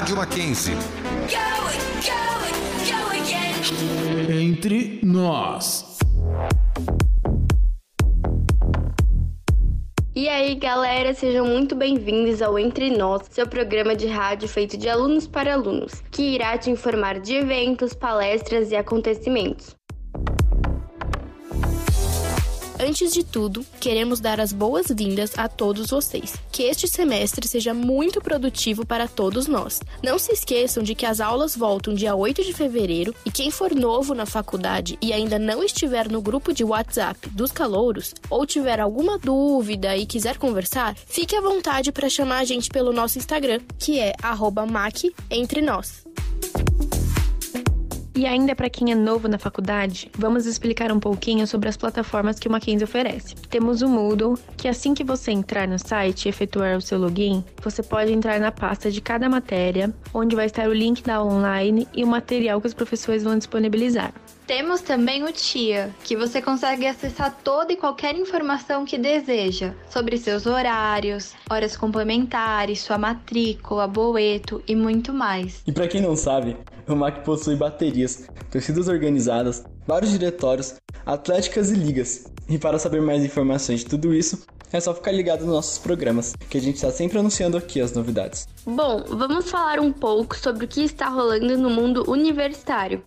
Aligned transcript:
Rádio 0.00 0.16
Mackenzie. 0.16 0.72
Entre 4.30 4.98
nós. 5.02 5.98
E 10.16 10.26
aí, 10.26 10.54
galera, 10.54 11.12
sejam 11.12 11.44
muito 11.44 11.76
bem-vindos 11.76 12.40
ao 12.40 12.58
Entre 12.58 12.88
Nós, 12.96 13.24
seu 13.30 13.46
programa 13.46 13.94
de 13.94 14.06
rádio 14.06 14.48
feito 14.48 14.78
de 14.78 14.88
alunos 14.88 15.26
para 15.26 15.52
alunos, 15.52 16.02
que 16.10 16.22
irá 16.34 16.56
te 16.56 16.70
informar 16.70 17.20
de 17.20 17.34
eventos, 17.34 17.92
palestras 17.92 18.70
e 18.70 18.76
acontecimentos. 18.76 19.76
Antes 22.82 23.12
de 23.12 23.22
tudo, 23.22 23.62
queremos 23.78 24.20
dar 24.20 24.40
as 24.40 24.54
boas-vindas 24.54 25.38
a 25.38 25.46
todos 25.48 25.90
vocês. 25.90 26.34
Que 26.50 26.62
este 26.62 26.88
semestre 26.88 27.46
seja 27.46 27.74
muito 27.74 28.22
produtivo 28.22 28.86
para 28.86 29.06
todos 29.06 29.46
nós. 29.46 29.82
Não 30.02 30.18
se 30.18 30.32
esqueçam 30.32 30.82
de 30.82 30.94
que 30.94 31.04
as 31.04 31.20
aulas 31.20 31.54
voltam 31.54 31.92
dia 31.92 32.14
8 32.14 32.42
de 32.42 32.54
fevereiro 32.54 33.14
e 33.26 33.30
quem 33.30 33.50
for 33.50 33.74
novo 33.74 34.14
na 34.14 34.24
faculdade 34.24 34.96
e 35.02 35.12
ainda 35.12 35.38
não 35.38 35.62
estiver 35.62 36.10
no 36.10 36.22
grupo 36.22 36.54
de 36.54 36.64
WhatsApp 36.64 37.28
dos 37.28 37.52
calouros 37.52 38.14
ou 38.30 38.46
tiver 38.46 38.80
alguma 38.80 39.18
dúvida 39.18 39.94
e 39.94 40.06
quiser 40.06 40.38
conversar, 40.38 40.96
fique 41.06 41.36
à 41.36 41.40
vontade 41.42 41.92
para 41.92 42.08
chamar 42.08 42.38
a 42.38 42.44
gente 42.44 42.70
pelo 42.70 42.94
nosso 42.94 43.18
Instagram, 43.18 43.60
que 43.78 44.00
é 44.00 44.14
@mac_entre_nós. 44.22 46.08
E 48.14 48.26
ainda 48.26 48.56
para 48.56 48.68
quem 48.68 48.90
é 48.90 48.94
novo 48.94 49.28
na 49.28 49.38
faculdade, 49.38 50.10
vamos 50.18 50.44
explicar 50.44 50.90
um 50.90 50.98
pouquinho 50.98 51.46
sobre 51.46 51.68
as 51.68 51.76
plataformas 51.76 52.40
que 52.40 52.48
o 52.48 52.50
Mackenzie 52.50 52.84
oferece. 52.84 53.36
Temos 53.48 53.82
o 53.82 53.88
Moodle, 53.88 54.36
que 54.56 54.66
assim 54.66 54.94
que 54.94 55.04
você 55.04 55.30
entrar 55.30 55.68
no 55.68 55.78
site 55.78 56.26
e 56.26 56.28
efetuar 56.28 56.76
o 56.76 56.80
seu 56.80 56.98
login, 56.98 57.44
você 57.62 57.82
pode 57.82 58.12
entrar 58.12 58.40
na 58.40 58.50
pasta 58.50 58.90
de 58.90 59.00
cada 59.00 59.28
matéria, 59.28 59.94
onde 60.12 60.34
vai 60.34 60.46
estar 60.46 60.68
o 60.68 60.72
link 60.72 61.04
da 61.04 61.22
online 61.22 61.86
e 61.94 62.02
o 62.02 62.06
material 62.06 62.60
que 62.60 62.66
os 62.66 62.74
professores 62.74 63.22
vão 63.22 63.38
disponibilizar. 63.38 64.12
Temos 64.50 64.80
também 64.80 65.22
o 65.22 65.30
TIA, 65.30 65.94
que 66.02 66.16
você 66.16 66.42
consegue 66.42 66.84
acessar 66.84 67.38
toda 67.44 67.72
e 67.72 67.76
qualquer 67.76 68.16
informação 68.16 68.84
que 68.84 68.98
deseja 68.98 69.74
sobre 69.88 70.18
seus 70.18 70.44
horários, 70.44 71.34
horas 71.48 71.76
complementares, 71.76 72.80
sua 72.80 72.98
matrícula, 72.98 73.86
boleto 73.86 74.60
e 74.66 74.74
muito 74.74 75.14
mais. 75.14 75.62
E 75.68 75.70
para 75.70 75.86
quem 75.86 76.00
não 76.00 76.16
sabe, 76.16 76.56
o 76.88 76.96
MAC 76.96 77.24
possui 77.24 77.54
baterias, 77.54 78.28
torcidas 78.50 78.88
organizadas, 78.88 79.64
vários 79.86 80.10
diretórios, 80.10 80.74
atléticas 81.06 81.70
e 81.70 81.74
ligas. 81.74 82.24
E 82.48 82.58
para 82.58 82.76
saber 82.76 83.00
mais 83.00 83.24
informações 83.24 83.84
de 83.84 83.86
tudo 83.86 84.12
isso, 84.12 84.44
é 84.72 84.80
só 84.80 84.92
ficar 84.92 85.12
ligado 85.12 85.44
nos 85.44 85.54
nossos 85.54 85.78
programas, 85.78 86.34
que 86.48 86.58
a 86.58 86.60
gente 86.60 86.74
está 86.74 86.90
sempre 86.90 87.20
anunciando 87.20 87.56
aqui 87.56 87.80
as 87.80 87.92
novidades. 87.92 88.48
Bom, 88.66 89.04
vamos 89.10 89.48
falar 89.48 89.78
um 89.78 89.92
pouco 89.92 90.36
sobre 90.36 90.64
o 90.64 90.68
que 90.68 90.82
está 90.82 91.08
rolando 91.08 91.56
no 91.56 91.70
mundo 91.70 92.02
universitário. 92.10 93.04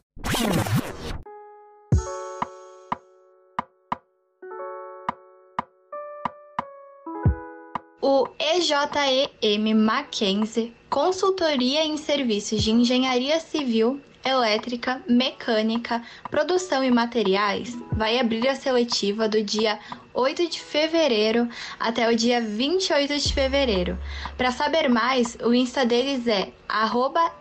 O 8.05 8.27
EJEM 8.37 9.73
Mackenzie, 9.75 10.73
consultoria 10.89 11.85
em 11.85 11.95
serviços 11.95 12.61
de 12.61 12.69
engenharia 12.69 13.39
civil, 13.39 14.01
elétrica, 14.25 15.01
mecânica, 15.07 16.03
produção 16.29 16.83
e 16.83 16.91
materiais, 16.91 17.77
vai 17.93 18.19
abrir 18.19 18.45
a 18.49 18.55
seletiva 18.55 19.29
do 19.29 19.41
dia 19.41 19.79
8 20.13 20.49
de 20.49 20.59
fevereiro 20.59 21.47
até 21.79 22.11
o 22.11 22.13
dia 22.13 22.41
28 22.41 23.17
de 23.17 23.33
fevereiro. 23.33 23.97
Para 24.35 24.51
saber 24.51 24.89
mais, 24.89 25.37
o 25.41 25.53
Insta 25.53 25.85
deles 25.85 26.27
é 26.27 26.51
EJEM 26.67 27.31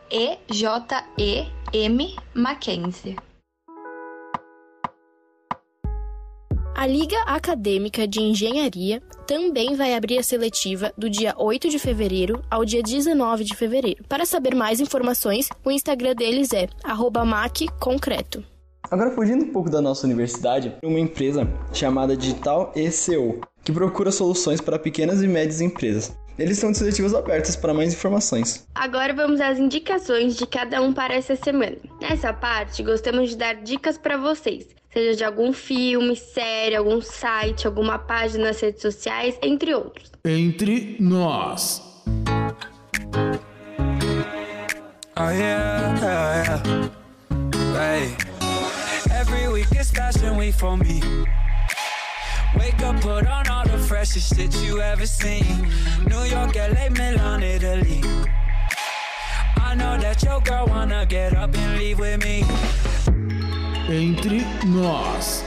A 6.83 6.87
Liga 6.89 7.17
Acadêmica 7.27 8.09
de 8.09 8.21
Engenharia 8.21 9.01
também 9.25 9.77
vai 9.77 9.95
abrir 9.95 10.19
a 10.19 10.23
seletiva 10.25 10.93
do 10.99 11.09
dia 11.09 11.33
8 11.39 11.69
de 11.69 11.79
fevereiro 11.79 12.43
ao 12.51 12.65
dia 12.65 12.83
19 12.83 13.45
de 13.45 13.55
fevereiro. 13.55 14.03
Para 14.09 14.27
saber 14.27 14.53
mais 14.53 14.81
informações, 14.81 15.49
o 15.65 15.71
Instagram 15.71 16.17
deles 16.17 16.53
é 16.53 16.67
@macconcreto. 17.25 18.43
Agora 18.91 19.13
fugindo 19.13 19.45
um 19.45 19.53
pouco 19.53 19.71
da 19.71 19.81
nossa 19.81 20.05
universidade, 20.09 20.75
uma 20.83 20.99
empresa 20.99 21.49
chamada 21.73 22.17
Digital 22.17 22.73
ECO, 22.75 23.41
que 23.63 23.71
procura 23.71 24.11
soluções 24.11 24.61
para 24.61 24.77
pequenas 24.77 25.23
e 25.23 25.29
médias 25.29 25.61
empresas. 25.61 26.13
Eles 26.37 26.57
estão 26.57 26.73
de 26.73 26.79
seletivas 26.79 27.15
abertas 27.15 27.55
para 27.55 27.73
mais 27.73 27.95
informações. 27.95 28.67
Agora 28.75 29.15
vamos 29.15 29.41
às 29.41 29.57
indicações 29.57 30.35
de 30.35 30.49
cada 30.49 30.83
um 30.83 30.93
para 30.93 31.15
essa 31.15 31.37
semana. 31.37 31.77
Nessa 32.01 32.33
parte, 32.33 32.83
gostamos 32.83 33.31
de 33.31 33.37
dar 33.37 33.55
dicas 33.63 33.97
para 33.97 34.17
vocês 34.17 34.82
seja 34.93 35.17
de 35.17 35.25
algum 35.25 35.53
filme, 35.53 36.15
série, 36.15 36.77
algum 36.77 37.01
site, 37.01 37.67
alguma 37.67 37.99
página 37.99 38.45
nas 38.45 38.61
redes 38.61 38.83
sociais, 38.83 39.39
entre 39.43 39.75
outros. 39.75 40.11
Entre 40.25 40.97
nós. 41.01 41.83
Oh 45.17 45.31
yeah, 45.31 45.95
yeah, 46.01 46.45
yeah. 46.45 46.91
Hey. 47.75 48.17
Every 49.11 49.49
week 49.49 49.69
is 49.79 49.91
fashion 49.91 50.37
week 50.37 50.55
for 50.55 50.77
me. 50.77 51.01
Wake 52.59 52.83
up, 52.83 53.01
put 53.01 53.27
on 53.27 53.49
all 53.49 53.65
the 53.65 53.79
freshest 53.79 54.35
shit 54.35 54.55
you 54.63 54.81
ever 54.81 55.07
seen. 55.07 55.69
New 56.07 56.25
York, 56.25 56.55
LA, 56.55 56.89
Milan, 56.91 57.43
Italy. 57.43 58.03
I 59.57 59.75
know 59.75 59.97
that 59.99 60.23
your 60.23 60.41
girl 60.41 60.67
wanna 60.67 61.07
get 61.07 61.35
up 61.35 61.55
and 61.57 61.79
leave 61.79 61.99
with 61.99 62.23
me. 62.25 62.45
Entre 63.91 64.43
nós. 64.65 65.45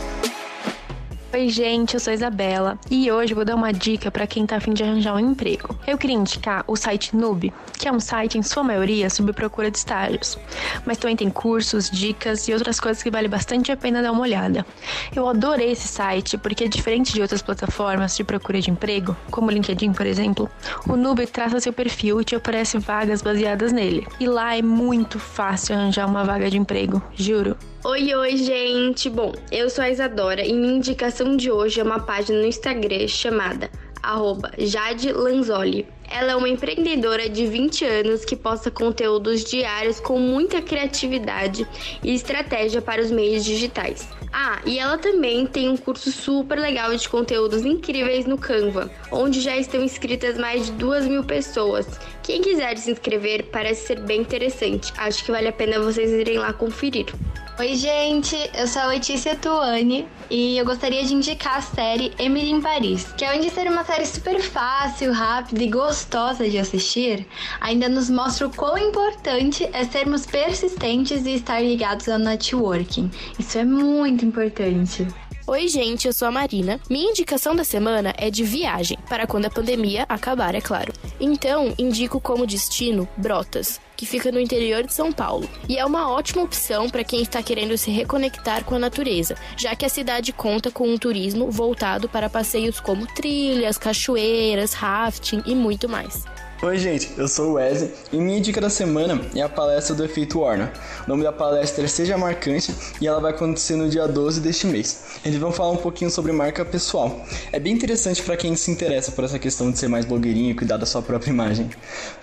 Oi, 1.34 1.50
gente, 1.50 1.94
eu 1.94 2.00
sou 2.00 2.14
Isabela 2.14 2.78
e 2.92 3.10
hoje 3.10 3.34
vou 3.34 3.46
dar 3.46 3.56
uma 3.56 3.72
dica 3.72 4.12
para 4.12 4.28
quem 4.28 4.46
tá 4.46 4.58
afim 4.58 4.74
de 4.74 4.84
arranjar 4.84 5.16
um 5.16 5.20
emprego. 5.20 5.78
Eu 5.88 5.98
queria 5.98 6.18
indicar 6.18 6.64
o 6.68 6.76
site 6.76 7.16
Noob, 7.16 7.52
que 7.80 7.88
é 7.88 7.92
um 7.92 8.00
site 8.00 8.38
em 8.38 8.44
sua 8.44 8.62
maioria 8.62 9.10
sobre 9.10 9.32
procura 9.32 9.72
de 9.72 9.78
estágios, 9.78 10.38
mas 10.86 10.98
também 10.98 11.16
tem 11.16 11.30
cursos, 11.30 11.90
dicas 11.90 12.48
e 12.48 12.54
outras 12.54 12.80
coisas 12.80 13.02
que 13.02 13.10
vale 13.10 13.28
bastante 13.28 13.72
a 13.72 13.78
pena 13.78 14.02
dar 14.02 14.12
uma 14.12 14.22
olhada. 14.22 14.66
Eu 15.16 15.28
adorei 15.28 15.72
esse 15.72 15.88
site 15.88 16.38
porque, 16.38 16.68
diferente 16.68 17.14
de 17.14 17.22
outras 17.22 17.42
plataformas 17.42 18.18
de 18.18 18.24
procura 18.24 18.60
de 18.60 18.70
emprego, 18.70 19.16
como 19.32 19.48
o 19.48 19.52
LinkedIn, 19.52 19.94
por 19.94 20.06
exemplo, 20.06 20.50
o 20.88 20.96
Noob 20.98 21.26
traça 21.28 21.60
seu 21.60 21.74
perfil 21.74 22.20
e 22.20 22.26
te 22.26 22.36
oferece 22.36 22.78
vagas 22.78 23.22
baseadas 23.22 23.72
nele. 23.72 24.06
E 24.20 24.28
lá 24.28 24.58
é 24.58 24.62
muito 24.62 25.20
fácil 25.20 25.76
arranjar 25.76 26.06
uma 26.06 26.26
vaga 26.26 26.50
de 26.50 26.58
emprego, 26.58 27.02
juro. 27.16 27.58
Oi, 27.88 28.16
oi, 28.16 28.36
gente! 28.36 29.12
Bom, 29.12 29.32
eu 29.52 29.70
sou 29.70 29.84
a 29.84 29.92
Isadora 29.92 30.44
e 30.44 30.52
minha 30.54 30.74
indicação 30.74 31.38
de 31.38 31.52
hoje 31.52 31.80
é 31.80 31.84
uma 31.84 32.00
página 32.00 32.40
no 32.40 32.48
Instagram 32.48 33.08
chamada 33.08 33.70
Jade 34.58 35.12
Lanzoli. 35.12 35.88
Ela 36.10 36.32
é 36.32 36.36
uma 36.36 36.50
empreendedora 36.50 37.30
de 37.30 37.46
20 37.46 37.86
anos 37.86 38.26
que 38.26 38.36
posta 38.36 38.72
conteúdos 38.72 39.44
diários 39.44 40.00
com 40.00 40.20
muita 40.20 40.64
criatividade 40.64 41.68
e 42.04 42.14
estratégia 42.14 42.82
para 42.82 43.04
os 43.04 43.12
meios 43.12 43.46
digitais. 43.46 44.08
Ah, 44.34 44.60
e 44.66 44.78
ela 44.78 44.98
também 44.98 45.46
tem 45.46 45.70
um 45.70 45.78
curso 45.78 46.12
super 46.12 46.60
legal 46.60 46.96
de 46.96 47.08
conteúdos 47.08 47.64
incríveis 47.64 48.26
no 48.26 48.38
Canva, 48.38 48.92
onde 49.12 49.42
já 49.42 49.56
estão 49.58 49.82
inscritas 49.82 50.38
mais 50.38 50.66
de 50.66 50.72
duas 50.74 51.06
mil 51.08 51.24
pessoas. 51.24 51.88
Quem 52.26 52.42
quiser 52.42 52.76
se 52.80 52.90
inscrever 52.90 53.52
parece 53.52 53.86
ser 53.86 54.00
bem 54.00 54.22
interessante. 54.22 54.92
Acho 54.98 55.24
que 55.24 55.32
vale 55.32 55.48
a 55.48 55.54
pena 55.54 55.80
vocês 55.80 56.10
irem 56.10 56.40
lá 56.40 56.52
conferir. 56.52 57.06
Oi, 57.60 57.76
gente, 57.76 58.36
eu 58.58 58.68
sou 58.68 58.82
a 58.82 58.88
Letícia 58.88 59.36
Tuani 59.36 60.08
e 60.30 60.58
eu 60.58 60.66
gostaria 60.66 61.06
de 61.06 61.14
indicar 61.14 61.58
a 61.58 61.62
série 61.62 62.12
Emily 62.18 62.50
em 62.50 62.60
Paris, 62.60 63.14
que 63.16 63.24
além 63.24 63.42
de 63.42 63.52
ser 63.52 63.68
uma 63.68 63.84
série 63.86 64.08
super 64.08 64.42
fácil, 64.42 65.14
rápida 65.14 65.64
e 65.64 65.70
gostosa 65.70 66.50
de 66.50 66.58
assistir, 66.58 67.28
ainda 67.62 67.88
nos 67.88 68.10
mostra 68.10 68.48
o 68.48 68.50
quão 68.50 68.76
importante 68.76 69.70
é 69.72 69.86
sermos 69.86 70.26
persistentes 70.26 71.28
e 71.28 71.36
estar 71.36 71.62
ligados 71.62 72.10
ao 72.10 72.18
networking. 72.18 73.12
Isso 73.38 73.60
é 73.60 73.64
muito 73.64 74.26
importante. 74.26 75.08
Oi, 75.48 75.68
gente, 75.68 76.08
eu 76.08 76.14
sou 76.14 76.28
a 76.28 76.32
Marina. 76.32 76.80
Minha 76.90 77.12
indicação 77.12 77.56
da 77.56 77.64
semana 77.64 78.16
é 78.18 78.32
de 78.32 78.44
viagem, 78.44 78.98
para 79.08 79.28
quando 79.28 79.46
a 79.46 79.50
pandemia 79.50 80.04
acabar, 80.10 80.56
é 80.56 80.60
claro. 80.60 80.92
Então, 81.20 81.72
indico 81.78 82.20
como 82.20 82.48
destino 82.48 83.08
Brotas, 83.16 83.80
que 83.96 84.08
fica 84.08 84.32
no 84.32 84.40
interior 84.40 84.84
de 84.84 84.92
São 84.92 85.12
Paulo. 85.12 85.48
E 85.70 85.78
é 85.78 85.86
uma 85.86 86.10
ótima 86.10 86.42
opção 86.42 86.90
para 86.90 87.04
quem 87.04 87.22
está 87.22 87.44
querendo 87.44 87.78
se 87.78 87.92
reconectar 87.92 88.64
com 88.64 88.74
a 88.74 88.80
natureza, 88.80 89.36
já 89.56 89.76
que 89.76 89.86
a 89.86 89.90
cidade 89.90 90.34
conta 90.34 90.72
com 90.72 90.90
um 90.90 90.98
turismo 90.98 91.52
voltado 91.52 92.10
para 92.10 92.28
passeios 92.28 92.80
como 92.80 93.06
trilhas, 93.06 93.78
cachoeiras, 93.78 94.74
rafting 94.74 95.44
e 95.46 95.54
muito 95.54 95.88
mais. 95.88 96.24
Oi, 96.64 96.78
gente, 96.78 97.12
eu 97.18 97.28
sou 97.28 97.50
o 97.50 97.54
Wesley 97.56 97.92
e 98.14 98.18
minha 98.18 98.40
dica 98.40 98.62
da 98.62 98.70
semana 98.70 99.22
é 99.36 99.42
a 99.42 99.50
palestra 99.50 99.94
do 99.94 100.06
Efeito 100.06 100.40
Warner. 100.40 100.72
O 101.06 101.10
nome 101.10 101.22
da 101.22 101.32
palestra 101.32 101.84
é 101.84 101.88
Seja 101.88 102.18
Marcante 102.18 102.74
e 103.02 103.06
ela 103.06 103.20
vai 103.20 103.32
acontecer 103.32 103.76
no 103.76 103.90
dia 103.90 104.08
12 104.08 104.40
deste 104.40 104.66
mês. 104.66 105.20
Eles 105.26 105.38
vão 105.38 105.52
falar 105.52 105.72
um 105.72 105.78
pouquinho 105.78 106.10
sobre 106.10 106.32
marca 106.32 106.64
pessoal. 106.64 107.26
É 107.52 107.60
bem 107.60 107.74
interessante 107.74 108.24
para 108.24 108.38
quem 108.38 108.56
se 108.56 108.72
interessa 108.72 109.12
por 109.12 109.26
essa 109.26 109.38
questão 109.38 109.70
de 109.70 109.78
ser 109.78 109.90
mais 109.90 110.06
blogueirinho 110.06 110.52
e 110.52 110.56
cuidar 110.56 110.78
da 110.78 110.86
sua 110.86 111.02
própria 111.02 111.30
imagem. 111.30 111.70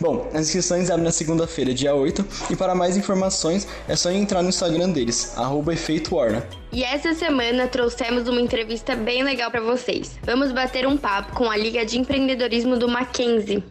Bom, 0.01 0.31
as 0.33 0.47
inscrições 0.47 0.89
abrem 0.89 1.05
na 1.05 1.13
segunda-feira, 1.13 1.75
dia 1.75 1.95
8, 1.95 2.25
e 2.51 2.57
para 2.57 2.75
mais 2.75 2.97
informações 2.97 3.69
é 3.87 3.95
só 3.95 4.11
entrar 4.11 4.43
no 4.43 4.49
Instagram 4.49 4.89
deles, 4.91 5.35
Efeito 5.71 6.17
Warner. 6.17 6.62
E 6.75 6.83
essa 6.83 7.13
semana 7.13 7.69
trouxemos 7.69 8.27
uma 8.27 8.41
entrevista 8.41 8.97
bem 8.97 9.23
legal 9.23 9.51
para 9.51 9.61
vocês. 9.61 10.19
Vamos 10.23 10.53
bater 10.53 10.87
um 10.87 10.97
papo 10.97 11.35
com 11.35 11.51
a 11.51 11.57
Liga 11.57 11.85
de 11.85 11.99
Empreendedorismo 11.99 12.79
do 12.79 12.89
Mackenzie. 12.89 13.63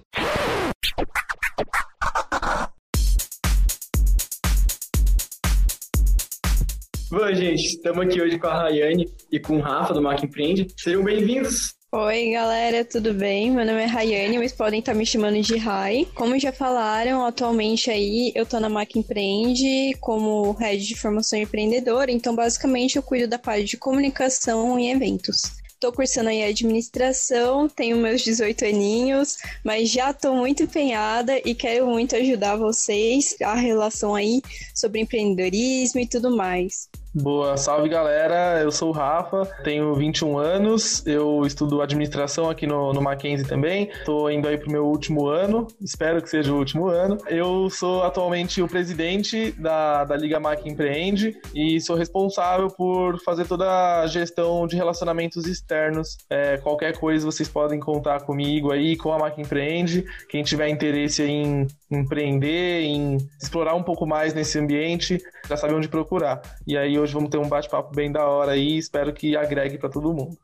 Bom, 7.10 7.34
gente, 7.34 7.66
estamos 7.66 8.06
aqui 8.06 8.22
hoje 8.22 8.38
com 8.38 8.48
a 8.48 8.54
Rayane 8.54 9.12
e 9.32 9.40
com 9.40 9.58
o 9.58 9.62
Rafa 9.62 9.96
do 9.96 10.02
Mac 10.02 10.24
Empreende. 10.24 10.68
Sejam 10.78 11.04
bem-vindos! 11.04 11.81
Oi, 11.94 12.32
galera, 12.32 12.86
tudo 12.86 13.14
bem? 13.14 13.52
Meu 13.52 13.66
nome 13.66 13.82
é 13.82 13.86
Rayane, 13.86 14.38
mas 14.38 14.54
podem 14.54 14.80
estar 14.80 14.94
me 14.94 15.06
chamando 15.06 15.42
de 15.42 15.58
Rai. 15.58 16.08
Como 16.16 16.40
já 16.40 16.54
falaram, 16.54 17.26
atualmente 17.26 17.92
aí 17.92 18.32
eu 18.34 18.46
tô 18.46 18.62
na 18.62 18.70
Mac 18.70 18.96
Empreende 18.96 19.94
como 20.00 20.54
head 20.54 20.82
de 20.88 20.96
formação 20.96 21.38
empreendedora, 21.38 22.10
então 22.10 22.34
basicamente 22.34 22.96
eu 22.96 23.04
cuido 23.04 23.28
da 23.28 23.38
parte 23.38 23.66
de 23.66 23.76
comunicação 23.76 24.80
e 24.80 24.90
eventos. 24.90 25.42
Tô 25.82 25.92
cursando 25.92 26.30
aí 26.30 26.42
administração, 26.44 27.68
tenho 27.68 27.98
meus 27.98 28.22
18 28.22 28.64
aninhos, 28.64 29.40
mas 29.62 29.90
já 29.90 30.14
tô 30.14 30.34
muito 30.34 30.64
empenhada 30.64 31.42
e 31.44 31.54
quero 31.54 31.88
muito 31.88 32.16
ajudar 32.16 32.56
vocês 32.56 33.36
a 33.42 33.56
relação 33.56 34.16
aí 34.16 34.42
sobre 34.74 35.02
empreendedorismo 35.02 36.00
e 36.00 36.08
tudo 36.08 36.34
mais. 36.34 36.88
Boa, 37.14 37.58
salve 37.58 37.90
galera, 37.90 38.62
eu 38.62 38.72
sou 38.72 38.88
o 38.88 38.94
Rafa, 38.94 39.46
tenho 39.66 39.94
21 39.94 40.38
anos, 40.38 41.06
eu 41.06 41.46
estudo 41.46 41.82
administração 41.82 42.50
aqui 42.50 42.66
no, 42.66 42.94
no 42.94 43.02
Mackenzie 43.02 43.46
também, 43.46 43.92
tô 44.06 44.30
indo 44.30 44.48
aí 44.48 44.58
pro 44.58 44.72
meu 44.72 44.86
último 44.86 45.28
ano, 45.28 45.68
espero 45.82 46.22
que 46.22 46.30
seja 46.30 46.54
o 46.54 46.58
último 46.58 46.88
ano. 46.88 47.18
Eu 47.28 47.70
sou 47.70 48.02
atualmente 48.04 48.62
o 48.62 48.68
presidente 48.68 49.52
da, 49.52 50.06
da 50.06 50.16
Liga 50.16 50.40
Mac 50.40 50.66
Empreende 50.66 51.38
e 51.54 51.82
sou 51.82 51.98
responsável 51.98 52.70
por 52.70 53.20
fazer 53.26 53.46
toda 53.46 54.00
a 54.00 54.08
gestão 54.08 54.66
de 54.66 54.78
relacionamentos 54.78 55.46
externos. 55.46 56.18
É, 56.30 56.56
qualquer 56.60 56.98
coisa 56.98 57.26
vocês 57.26 57.50
podem 57.50 57.78
contar 57.78 58.22
comigo 58.22 58.72
aí, 58.72 58.96
com 58.96 59.12
a 59.12 59.20
Mac 59.20 59.38
Empreende. 59.38 60.06
Quem 60.30 60.44
tiver 60.44 60.70
interesse 60.70 61.24
em 61.24 61.68
empreender, 61.96 62.82
em 62.82 63.18
explorar 63.42 63.76
um 63.76 63.84
pouco 63.84 64.06
mais 64.06 64.34
nesse 64.34 64.58
ambiente, 64.60 65.22
já 65.48 65.58
sabe 65.58 65.74
onde 65.74 65.88
procurar. 65.88 66.42
E 66.66 66.78
aí 66.78 66.98
hoje 66.98 67.14
vamos 67.14 67.30
ter 67.30 67.38
um 67.38 67.48
bate-papo 67.48 67.94
bem 67.96 68.12
da 68.12 68.26
hora 68.26 68.54
aí, 68.54 68.78
espero 68.78 69.14
que 69.14 69.36
agregue 69.36 69.78
para 69.78 69.90
todo 69.90 70.14
mundo. 70.14 70.38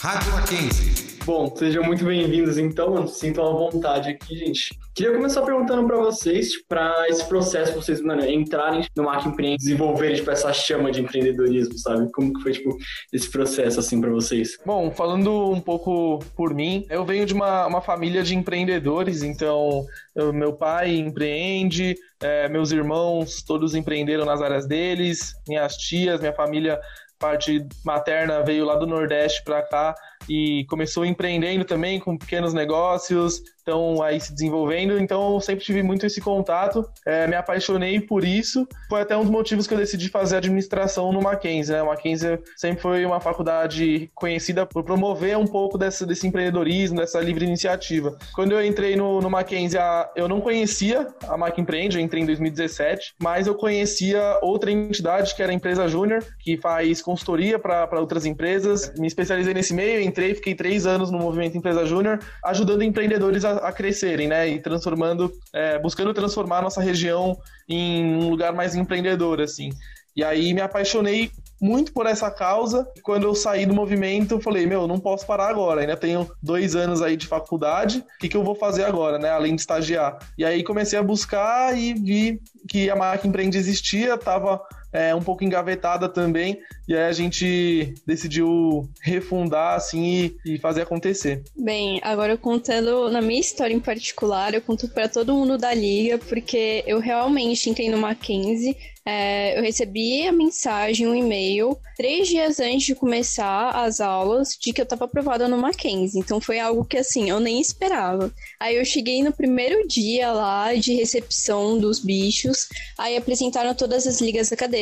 Rádio 0.00 0.32
Mackenzie. 0.32 1.17
Bom, 1.28 1.54
sejam 1.54 1.84
muito 1.84 2.06
bem-vindos 2.06 2.56
então, 2.56 3.06
sintam 3.06 3.46
à 3.46 3.52
vontade 3.52 4.08
aqui, 4.08 4.34
gente. 4.34 4.70
Queria 4.94 5.12
começar 5.12 5.42
perguntando 5.42 5.86
para 5.86 5.98
vocês, 5.98 6.64
para 6.66 7.06
esse 7.06 7.22
processo, 7.28 7.74
vocês 7.74 8.00
mano, 8.00 8.24
entrarem 8.24 8.86
no 8.96 9.02
Mac 9.02 9.26
Empreende, 9.26 9.58
desenvolverem 9.58 10.16
tipo, 10.16 10.30
essa 10.30 10.50
chama 10.54 10.90
de 10.90 11.02
empreendedorismo, 11.02 11.76
sabe? 11.76 12.10
Como 12.12 12.32
que 12.32 12.42
foi 12.42 12.52
tipo, 12.52 12.74
esse 13.12 13.30
processo 13.30 13.78
assim 13.78 14.00
para 14.00 14.08
vocês? 14.08 14.56
Bom, 14.64 14.90
falando 14.90 15.50
um 15.50 15.60
pouco 15.60 16.18
por 16.34 16.54
mim, 16.54 16.86
eu 16.88 17.04
venho 17.04 17.26
de 17.26 17.34
uma, 17.34 17.66
uma 17.66 17.82
família 17.82 18.22
de 18.22 18.34
empreendedores, 18.34 19.22
então 19.22 19.84
eu, 20.16 20.32
meu 20.32 20.54
pai 20.54 20.96
empreende, 20.96 21.94
é, 22.22 22.48
meus 22.48 22.72
irmãos 22.72 23.42
todos 23.42 23.74
empreenderam 23.74 24.24
nas 24.24 24.40
áreas 24.40 24.66
deles, 24.66 25.34
minhas 25.46 25.76
tias, 25.76 26.20
minha 26.20 26.32
família 26.32 26.80
parte 27.18 27.66
materna 27.84 28.42
veio 28.42 28.64
lá 28.64 28.76
do 28.76 28.86
Nordeste 28.86 29.42
para 29.44 29.60
cá 29.60 29.94
e 30.28 30.64
começou 30.68 31.04
empreendendo 31.04 31.64
também 31.64 31.98
com 31.98 32.16
pequenos 32.16 32.54
negócios, 32.54 33.42
estão 33.68 34.02
aí 34.02 34.18
se 34.18 34.32
desenvolvendo, 34.32 34.98
então 34.98 35.34
eu 35.34 35.40
sempre 35.40 35.64
tive 35.64 35.82
muito 35.82 36.06
esse 36.06 36.20
contato, 36.20 36.88
é, 37.06 37.26
me 37.26 37.36
apaixonei 37.36 38.00
por 38.00 38.24
isso, 38.24 38.66
foi 38.88 39.02
até 39.02 39.16
um 39.16 39.20
dos 39.20 39.30
motivos 39.30 39.66
que 39.66 39.74
eu 39.74 39.78
decidi 39.78 40.08
fazer 40.08 40.38
administração 40.38 41.12
no 41.12 41.20
Mackenzie, 41.20 41.74
né? 41.74 41.82
O 41.82 41.86
Mackenzie 41.86 42.38
sempre 42.56 42.80
foi 42.80 43.04
uma 43.04 43.20
faculdade 43.20 44.10
conhecida 44.14 44.64
por 44.64 44.82
promover 44.82 45.36
um 45.36 45.46
pouco 45.46 45.76
desse, 45.76 46.06
desse 46.06 46.26
empreendedorismo, 46.26 46.98
dessa 46.98 47.20
livre 47.20 47.44
iniciativa. 47.44 48.16
Quando 48.34 48.52
eu 48.52 48.64
entrei 48.64 48.96
no, 48.96 49.20
no 49.20 49.28
Mackenzie, 49.28 49.78
eu 50.16 50.26
não 50.26 50.40
conhecia 50.40 51.06
a 51.28 51.36
Mac 51.36 51.58
Empreende, 51.58 51.98
eu 51.98 52.02
entrei 52.02 52.22
em 52.22 52.26
2017, 52.26 53.14
mas 53.20 53.46
eu 53.46 53.54
conhecia 53.54 54.38
outra 54.40 54.70
entidade 54.70 55.34
que 55.34 55.42
era 55.42 55.52
a 55.52 55.54
Empresa 55.54 55.86
Júnior, 55.88 56.24
que 56.40 56.56
faz 56.56 57.02
consultoria 57.02 57.58
para 57.58 58.00
outras 58.00 58.24
empresas, 58.24 58.92
me 58.98 59.06
especializei 59.06 59.52
nesse 59.52 59.74
meio, 59.74 60.00
entrei, 60.08 60.34
fiquei 60.34 60.54
três 60.54 60.86
anos 60.86 61.10
no 61.10 61.18
movimento 61.18 61.56
Empresa 61.56 61.86
Júnior, 61.86 62.18
ajudando 62.44 62.82
empreendedores 62.82 63.44
a, 63.44 63.58
a, 63.58 63.72
crescerem, 63.72 64.26
né? 64.28 64.48
E 64.48 64.60
transformando, 64.60 65.32
é, 65.52 65.78
buscando 65.78 66.12
transformar 66.12 66.62
nossa 66.62 66.80
região 66.80 67.38
em 67.68 68.16
um 68.16 68.28
lugar 68.30 68.52
mais 68.52 68.74
empreendedor, 68.74 69.40
assim. 69.40 69.70
E 70.16 70.24
aí 70.24 70.52
me 70.52 70.60
apaixonei 70.60 71.30
muito 71.60 71.92
por 71.92 72.06
essa 72.06 72.28
causa. 72.28 72.84
Quando 73.02 73.24
eu 73.24 73.36
saí 73.36 73.66
do 73.66 73.72
movimento, 73.72 74.40
falei, 74.40 74.66
meu, 74.66 74.86
não 74.88 74.98
posso 74.98 75.24
parar 75.24 75.48
agora. 75.48 75.80
Ainda 75.80 75.96
tenho 75.96 76.28
dois 76.42 76.74
anos 76.74 77.00
aí 77.00 77.16
de 77.16 77.26
faculdade. 77.26 77.98
O 77.98 78.18
que, 78.18 78.28
que 78.28 78.36
eu 78.36 78.42
vou 78.42 78.56
fazer 78.56 78.84
agora, 78.84 79.18
né? 79.18 79.30
Além 79.30 79.54
de 79.54 79.60
estagiar. 79.60 80.18
E 80.36 80.44
aí 80.44 80.64
comecei 80.64 80.98
a 80.98 81.02
buscar 81.04 81.78
e 81.78 81.94
vi 81.94 82.40
que 82.68 82.90
a 82.90 82.96
marca 82.96 83.28
Empreende 83.28 83.58
existia, 83.58 84.18
tava 84.18 84.60
é, 84.92 85.14
um 85.14 85.22
pouco 85.22 85.44
engavetada 85.44 86.08
também, 86.08 86.60
e 86.86 86.94
aí 86.94 87.04
a 87.04 87.12
gente 87.12 87.94
decidiu 88.06 88.88
refundar 89.02 89.74
assim 89.74 90.34
e, 90.44 90.54
e 90.54 90.58
fazer 90.58 90.82
acontecer. 90.82 91.42
Bem, 91.56 92.00
agora 92.02 92.36
contando 92.36 93.10
na 93.10 93.20
minha 93.20 93.40
história 93.40 93.74
em 93.74 93.80
particular, 93.80 94.54
eu 94.54 94.62
conto 94.62 94.88
para 94.88 95.08
todo 95.08 95.34
mundo 95.34 95.58
da 95.58 95.74
liga, 95.74 96.18
porque 96.18 96.82
eu 96.86 96.98
realmente 96.98 97.68
entrei 97.68 97.90
no 97.90 97.98
Mackenzie 97.98 98.76
é, 99.10 99.58
eu 99.58 99.62
recebi 99.62 100.28
a 100.28 100.32
mensagem, 100.32 101.06
um 101.08 101.14
e-mail, 101.14 101.78
três 101.96 102.28
dias 102.28 102.60
antes 102.60 102.82
de 102.82 102.94
começar 102.94 103.70
as 103.70 104.00
aulas, 104.00 104.50
de 104.60 104.70
que 104.70 104.82
eu 104.82 104.84
estava 104.84 105.06
aprovada 105.06 105.48
no 105.48 105.56
Mackenzie. 105.56 106.20
Então 106.20 106.38
foi 106.42 106.58
algo 106.58 106.84
que, 106.84 106.98
assim, 106.98 107.30
eu 107.30 107.40
nem 107.40 107.58
esperava. 107.58 108.30
Aí 108.60 108.76
eu 108.76 108.84
cheguei 108.84 109.22
no 109.22 109.32
primeiro 109.32 109.88
dia 109.88 110.30
lá 110.30 110.74
de 110.74 110.92
recepção 110.92 111.78
dos 111.78 112.00
bichos, 112.00 112.68
aí 112.98 113.16
apresentaram 113.16 113.74
todas 113.74 114.06
as 114.06 114.20
ligas 114.20 114.52
acadêmicas, 114.52 114.77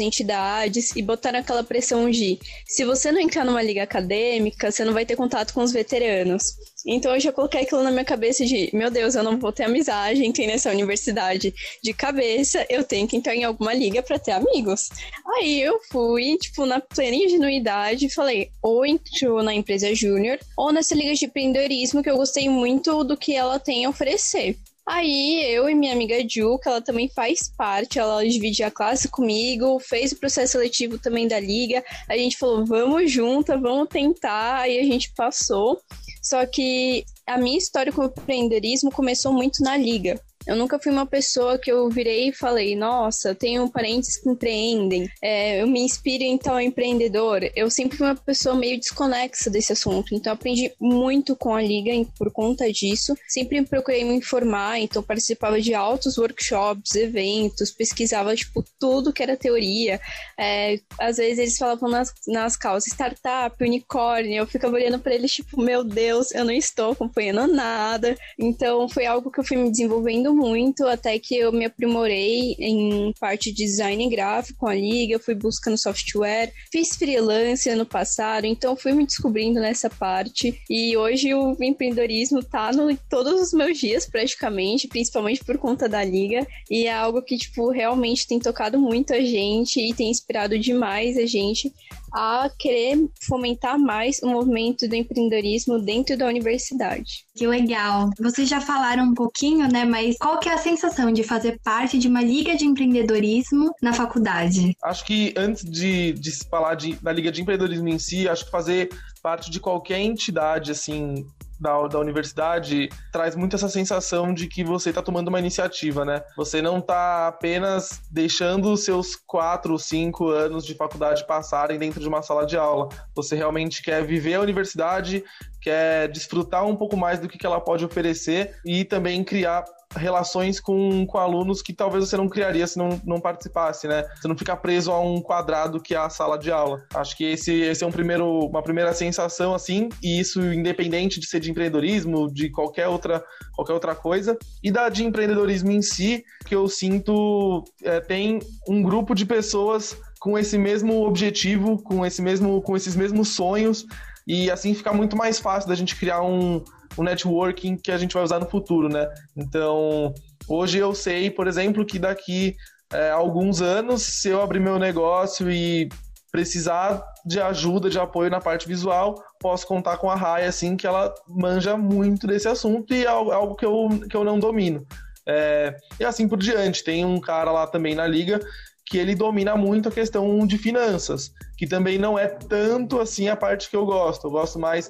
entidades, 0.00 0.94
e 0.94 1.02
botaram 1.02 1.38
aquela 1.38 1.64
pressão 1.64 2.10
de: 2.10 2.38
se 2.66 2.84
você 2.84 3.10
não 3.10 3.20
entrar 3.20 3.44
numa 3.44 3.62
liga 3.62 3.82
acadêmica, 3.82 4.70
você 4.70 4.84
não 4.84 4.92
vai 4.92 5.04
ter 5.04 5.16
contato 5.16 5.52
com 5.52 5.62
os 5.62 5.72
veteranos. 5.72 6.54
Então 6.86 7.14
eu 7.14 7.20
já 7.20 7.32
coloquei 7.32 7.62
aquilo 7.62 7.82
na 7.82 7.90
minha 7.90 8.04
cabeça 8.04 8.44
de, 8.44 8.70
meu 8.72 8.90
Deus, 8.90 9.14
eu 9.14 9.22
não 9.22 9.38
vou 9.38 9.52
ter 9.52 9.64
amizade, 9.64 10.24
entrei 10.24 10.46
nessa 10.46 10.70
universidade 10.70 11.52
de 11.82 11.92
cabeça, 11.92 12.64
eu 12.68 12.84
tenho 12.84 13.06
que 13.06 13.16
entrar 13.16 13.34
em 13.34 13.44
alguma 13.44 13.74
liga 13.74 14.02
para 14.02 14.18
ter 14.18 14.32
amigos. 14.32 14.88
Aí 15.36 15.60
eu 15.60 15.80
fui, 15.90 16.36
tipo, 16.38 16.64
na 16.64 16.80
plena 16.80 17.16
ingenuidade, 17.16 18.08
falei, 18.08 18.50
ou 18.62 18.86
entro 18.86 19.42
na 19.42 19.54
empresa 19.54 19.94
júnior, 19.94 20.38
ou 20.56 20.72
nessa 20.72 20.94
liga 20.94 21.14
de 21.14 21.26
empreendedorismo 21.26 22.02
que 22.02 22.10
eu 22.10 22.16
gostei 22.16 22.48
muito 22.48 23.04
do 23.04 23.16
que 23.16 23.34
ela 23.34 23.58
tem 23.58 23.84
a 23.84 23.90
oferecer. 23.90 24.56
Aí 24.90 25.44
eu 25.44 25.68
e 25.68 25.74
minha 25.74 25.92
amiga 25.92 26.16
Ju, 26.26 26.58
que 26.58 26.66
ela 26.66 26.80
também 26.80 27.10
faz 27.10 27.52
parte, 27.54 27.98
ela 27.98 28.26
dividia 28.26 28.68
a 28.68 28.70
classe 28.70 29.06
comigo, 29.06 29.78
fez 29.78 30.12
o 30.12 30.16
processo 30.16 30.52
seletivo 30.52 30.98
também 30.98 31.28
da 31.28 31.38
liga. 31.38 31.84
A 32.08 32.16
gente 32.16 32.38
falou, 32.38 32.64
vamos 32.64 33.12
juntas, 33.12 33.60
vamos 33.60 33.90
tentar. 33.90 34.60
Aí 34.60 34.78
a 34.78 34.82
gente 34.82 35.12
passou. 35.14 35.78
Só 36.22 36.46
que 36.46 37.04
a 37.26 37.36
minha 37.36 37.58
história 37.58 37.92
com 37.92 38.00
o 38.00 38.06
empreendedorismo 38.06 38.90
começou 38.90 39.30
muito 39.30 39.62
na 39.62 39.76
liga. 39.76 40.18
Eu 40.48 40.56
nunca 40.56 40.78
fui 40.78 40.90
uma 40.90 41.04
pessoa 41.04 41.58
que 41.58 41.70
eu 41.70 41.90
virei 41.90 42.30
e 42.30 42.32
falei, 42.32 42.74
nossa, 42.74 43.34
tenho 43.34 43.68
parentes 43.68 44.16
que 44.16 44.30
empreendem, 44.30 45.06
é, 45.20 45.60
eu 45.60 45.66
me 45.66 45.80
inspiro 45.80 46.24
em 46.24 46.38
tal 46.38 46.58
empreendedor. 46.58 47.42
Eu 47.54 47.70
sempre 47.70 47.98
fui 47.98 48.06
uma 48.06 48.16
pessoa 48.16 48.54
meio 48.54 48.78
desconexa 48.78 49.50
desse 49.50 49.74
assunto, 49.74 50.14
então 50.14 50.32
aprendi 50.32 50.72
muito 50.80 51.36
com 51.36 51.54
a 51.54 51.60
Liga 51.60 51.92
por 52.16 52.32
conta 52.32 52.72
disso. 52.72 53.14
Sempre 53.28 53.62
procurei 53.66 54.04
me 54.04 54.14
informar, 54.14 54.78
então 54.78 55.02
participava 55.02 55.60
de 55.60 55.74
altos 55.74 56.16
workshops, 56.16 56.94
eventos, 56.94 57.70
pesquisava, 57.70 58.34
tipo, 58.34 58.64
tudo 58.80 59.12
que 59.12 59.22
era 59.22 59.36
teoria. 59.36 60.00
É, 60.38 60.80
às 60.98 61.18
vezes 61.18 61.38
eles 61.38 61.58
falavam 61.58 61.90
nas, 61.90 62.14
nas 62.26 62.56
causas, 62.56 62.90
startup, 62.90 63.62
unicórnio, 63.62 64.36
eu 64.36 64.46
ficava 64.46 64.76
olhando 64.76 64.98
para 64.98 65.14
eles, 65.14 65.30
tipo, 65.30 65.60
meu 65.60 65.84
Deus, 65.84 66.32
eu 66.32 66.42
não 66.42 66.52
estou 66.52 66.92
acompanhando 66.92 67.52
nada. 67.52 68.16
Então 68.38 68.88
foi 68.88 69.04
algo 69.04 69.30
que 69.30 69.40
eu 69.40 69.44
fui 69.44 69.58
me 69.58 69.70
desenvolvendo 69.70 70.37
muito 70.38 70.86
até 70.86 71.18
que 71.18 71.36
eu 71.36 71.52
me 71.52 71.64
aprimorei 71.64 72.54
em 72.58 73.12
parte 73.18 73.50
de 73.50 73.64
design 73.64 74.08
gráfico 74.08 74.60
com 74.60 74.68
a 74.68 74.74
liga, 74.74 75.18
fui 75.18 75.34
buscando 75.34 75.76
software, 75.76 76.52
fiz 76.70 76.96
freelance 76.96 77.68
ano 77.68 77.84
passado, 77.84 78.46
então 78.46 78.76
fui 78.76 78.92
me 78.92 79.04
descobrindo 79.04 79.60
nessa 79.60 79.90
parte. 79.90 80.60
E 80.70 80.96
hoje 80.96 81.34
o 81.34 81.56
empreendedorismo 81.60 82.42
tá 82.42 82.72
no 82.72 82.96
todos 83.10 83.40
os 83.40 83.52
meus 83.52 83.78
dias 83.78 84.06
praticamente, 84.06 84.88
principalmente 84.88 85.44
por 85.44 85.58
conta 85.58 85.88
da 85.88 86.04
liga, 86.04 86.46
e 86.70 86.86
é 86.86 86.92
algo 86.92 87.20
que 87.20 87.36
tipo 87.36 87.70
realmente 87.70 88.26
tem 88.26 88.38
tocado 88.38 88.78
muito 88.78 89.12
a 89.12 89.20
gente 89.20 89.80
e 89.80 89.92
tem 89.92 90.10
inspirado 90.10 90.58
demais 90.58 91.18
a 91.18 91.26
gente 91.26 91.72
a 92.12 92.50
querer 92.58 93.08
fomentar 93.26 93.78
mais 93.78 94.20
o 94.22 94.28
movimento 94.28 94.88
do 94.88 94.94
empreendedorismo 94.94 95.78
dentro 95.78 96.16
da 96.16 96.26
universidade. 96.26 97.24
Que 97.34 97.46
legal. 97.46 98.10
Vocês 98.18 98.48
já 98.48 98.60
falaram 98.60 99.04
um 99.04 99.14
pouquinho, 99.14 99.68
né? 99.70 99.84
Mas 99.84 100.16
qual 100.18 100.38
que 100.38 100.48
é 100.48 100.54
a 100.54 100.58
sensação 100.58 101.12
de 101.12 101.22
fazer 101.22 101.58
parte 101.62 101.98
de 101.98 102.08
uma 102.08 102.22
liga 102.22 102.56
de 102.56 102.64
empreendedorismo 102.64 103.70
na 103.82 103.92
faculdade? 103.92 104.76
Acho 104.82 105.04
que 105.04 105.34
antes 105.36 105.64
de, 105.64 106.12
de 106.12 106.32
falar 106.48 106.74
de, 106.74 106.94
da 106.96 107.12
liga 107.12 107.30
de 107.30 107.42
empreendedorismo 107.42 107.88
em 107.88 107.98
si, 107.98 108.28
acho 108.28 108.44
que 108.44 108.50
fazer 108.50 108.88
parte 109.22 109.50
de 109.50 109.60
qualquer 109.60 110.00
entidade, 110.00 110.70
assim, 110.70 111.26
da, 111.58 111.86
da 111.86 111.98
universidade 111.98 112.88
traz 113.12 113.34
muito 113.34 113.56
essa 113.56 113.68
sensação 113.68 114.32
de 114.32 114.46
que 114.46 114.62
você 114.62 114.90
está 114.90 115.02
tomando 115.02 115.28
uma 115.28 115.38
iniciativa, 115.38 116.04
né? 116.04 116.22
Você 116.36 116.62
não 116.62 116.78
está 116.78 117.28
apenas 117.28 118.00
deixando 118.10 118.76
seus 118.76 119.16
quatro, 119.16 119.78
cinco 119.78 120.28
anos 120.28 120.64
de 120.64 120.74
faculdade 120.74 121.26
passarem 121.26 121.78
dentro 121.78 122.00
de 122.00 122.08
uma 122.08 122.22
sala 122.22 122.46
de 122.46 122.56
aula. 122.56 122.88
Você 123.14 123.34
realmente 123.34 123.82
quer 123.82 124.04
viver 124.04 124.34
a 124.34 124.40
universidade, 124.40 125.24
quer 125.60 126.08
desfrutar 126.08 126.64
um 126.64 126.76
pouco 126.76 126.96
mais 126.96 127.18
do 127.18 127.28
que 127.28 127.44
ela 127.44 127.60
pode 127.60 127.84
oferecer 127.84 128.56
e 128.64 128.84
também 128.84 129.24
criar 129.24 129.64
relações 129.96 130.60
com, 130.60 131.06
com 131.06 131.18
alunos 131.18 131.62
que 131.62 131.72
talvez 131.72 132.08
você 132.08 132.16
não 132.16 132.28
criaria 132.28 132.66
se 132.66 132.78
não, 132.78 133.00
não 133.04 133.20
participasse, 133.20 133.88
né? 133.88 134.04
Você 134.16 134.28
não 134.28 134.36
fica 134.36 134.56
preso 134.56 134.92
a 134.92 135.00
um 135.00 135.20
quadrado 135.20 135.80
que 135.80 135.94
é 135.94 135.98
a 135.98 136.10
sala 136.10 136.38
de 136.38 136.50
aula. 136.50 136.84
Acho 136.94 137.16
que 137.16 137.24
esse, 137.24 137.52
esse 137.52 137.82
é 137.82 137.86
um 137.86 137.92
primeiro, 137.92 138.40
uma 138.46 138.62
primeira 138.62 138.92
sensação, 138.92 139.54
assim, 139.54 139.88
e 140.02 140.20
isso 140.20 140.40
independente 140.40 141.18
de 141.18 141.26
ser 141.26 141.40
de 141.40 141.50
empreendedorismo, 141.50 142.32
de 142.32 142.50
qualquer 142.50 142.88
outra, 142.88 143.24
qualquer 143.54 143.72
outra 143.72 143.94
coisa. 143.94 144.36
E 144.62 144.70
da 144.70 144.88
de 144.88 145.04
empreendedorismo 145.04 145.70
em 145.70 145.82
si, 145.82 146.24
que 146.46 146.54
eu 146.54 146.68
sinto 146.68 147.64
é, 147.82 148.00
tem 148.00 148.40
um 148.68 148.82
grupo 148.82 149.14
de 149.14 149.24
pessoas 149.24 149.96
com 150.20 150.38
esse 150.38 150.58
mesmo 150.58 151.06
objetivo, 151.06 151.82
com, 151.82 152.04
esse 152.04 152.20
mesmo, 152.20 152.60
com 152.62 152.76
esses 152.76 152.96
mesmos 152.96 153.28
sonhos, 153.28 153.86
e 154.26 154.50
assim 154.50 154.74
fica 154.74 154.92
muito 154.92 155.16
mais 155.16 155.38
fácil 155.38 155.68
da 155.68 155.74
gente 155.74 155.96
criar 155.96 156.22
um, 156.22 156.62
um 156.96 157.02
networking 157.02 157.76
que 157.76 157.90
a 157.90 157.98
gente 157.98 158.14
vai 158.14 158.22
usar 158.22 158.38
no 158.38 158.48
futuro, 158.48 158.88
né? 158.88 159.08
Então, 159.36 160.14
hoje 160.48 160.78
eu 160.78 160.94
sei, 160.94 161.30
por 161.30 161.46
exemplo, 161.46 161.84
que 161.84 161.98
daqui 161.98 162.56
é, 162.92 163.10
alguns 163.10 163.60
anos, 163.60 164.02
se 164.02 164.28
eu 164.28 164.40
abrir 164.40 164.60
meu 164.60 164.78
negócio 164.78 165.50
e 165.50 165.88
precisar 166.30 167.02
de 167.24 167.40
ajuda, 167.40 167.88
de 167.88 167.98
apoio 167.98 168.30
na 168.30 168.40
parte 168.40 168.66
visual, 168.66 169.14
posso 169.40 169.66
contar 169.66 169.96
com 169.98 170.10
a 170.10 170.14
Rai, 170.14 170.46
assim, 170.46 170.76
que 170.76 170.86
ela 170.86 171.14
manja 171.26 171.76
muito 171.76 172.26
desse 172.26 172.48
assunto 172.48 172.92
e 172.92 173.04
é 173.04 173.08
algo 173.08 173.54
que 173.54 173.64
eu, 173.64 173.88
que 174.08 174.16
eu 174.16 174.24
não 174.24 174.38
domino. 174.38 174.86
É, 175.26 175.76
e 176.00 176.04
assim 176.04 176.26
por 176.26 176.38
diante. 176.38 176.82
Tem 176.82 177.04
um 177.04 177.20
cara 177.20 177.52
lá 177.52 177.66
também 177.66 177.94
na 177.94 178.06
liga 178.06 178.40
que 178.86 178.96
ele 178.96 179.14
domina 179.14 179.54
muito 179.54 179.90
a 179.90 179.92
questão 179.92 180.46
de 180.46 180.56
finanças, 180.56 181.30
que 181.58 181.66
também 181.66 181.98
não 181.98 182.18
é 182.18 182.26
tanto 182.26 182.98
assim 182.98 183.28
a 183.28 183.36
parte 183.36 183.68
que 183.68 183.76
eu 183.76 183.84
gosto. 183.84 184.26
Eu 184.26 184.30
gosto 184.30 184.58
mais 184.58 184.88